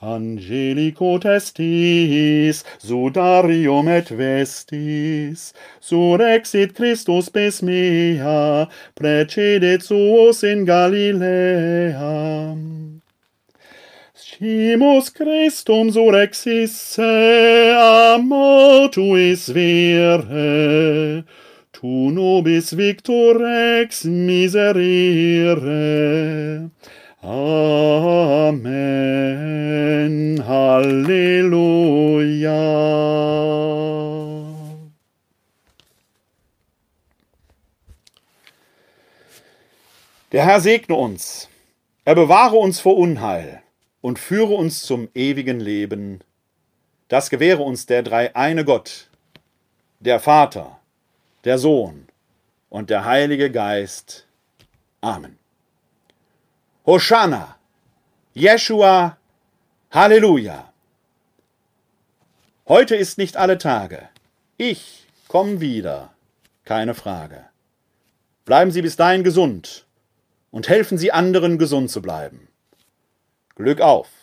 [0.00, 11.32] Angelico testis, sudarium et vestis, surexit Christus bis mea, precedet suos in Galileam.
[14.42, 21.22] Scimus Christum surexisse, a mortuis vere,
[21.70, 23.38] tu nobis victor
[23.78, 24.72] ex miserere.
[27.22, 28.82] Amen.
[30.44, 31.70] Halleluja.
[40.32, 41.48] Der Herr segne uns.
[42.04, 43.61] Er bewahre uns vor Unheil
[44.02, 46.20] und führe uns zum ewigen Leben.
[47.08, 49.08] Das gewähre uns der dreieine Gott,
[50.00, 50.78] der Vater,
[51.44, 52.08] der Sohn
[52.68, 54.26] und der Heilige Geist.
[55.00, 55.38] Amen.
[56.84, 57.56] Hosanna,
[58.34, 59.16] Jeshua,
[59.90, 60.72] Halleluja.
[62.66, 64.08] Heute ist nicht alle Tage.
[64.56, 66.12] Ich komm wieder,
[66.64, 67.44] keine Frage.
[68.44, 69.86] Bleiben Sie bis dahin gesund
[70.50, 72.48] und helfen Sie anderen gesund zu bleiben.
[73.62, 74.21] Glück auf!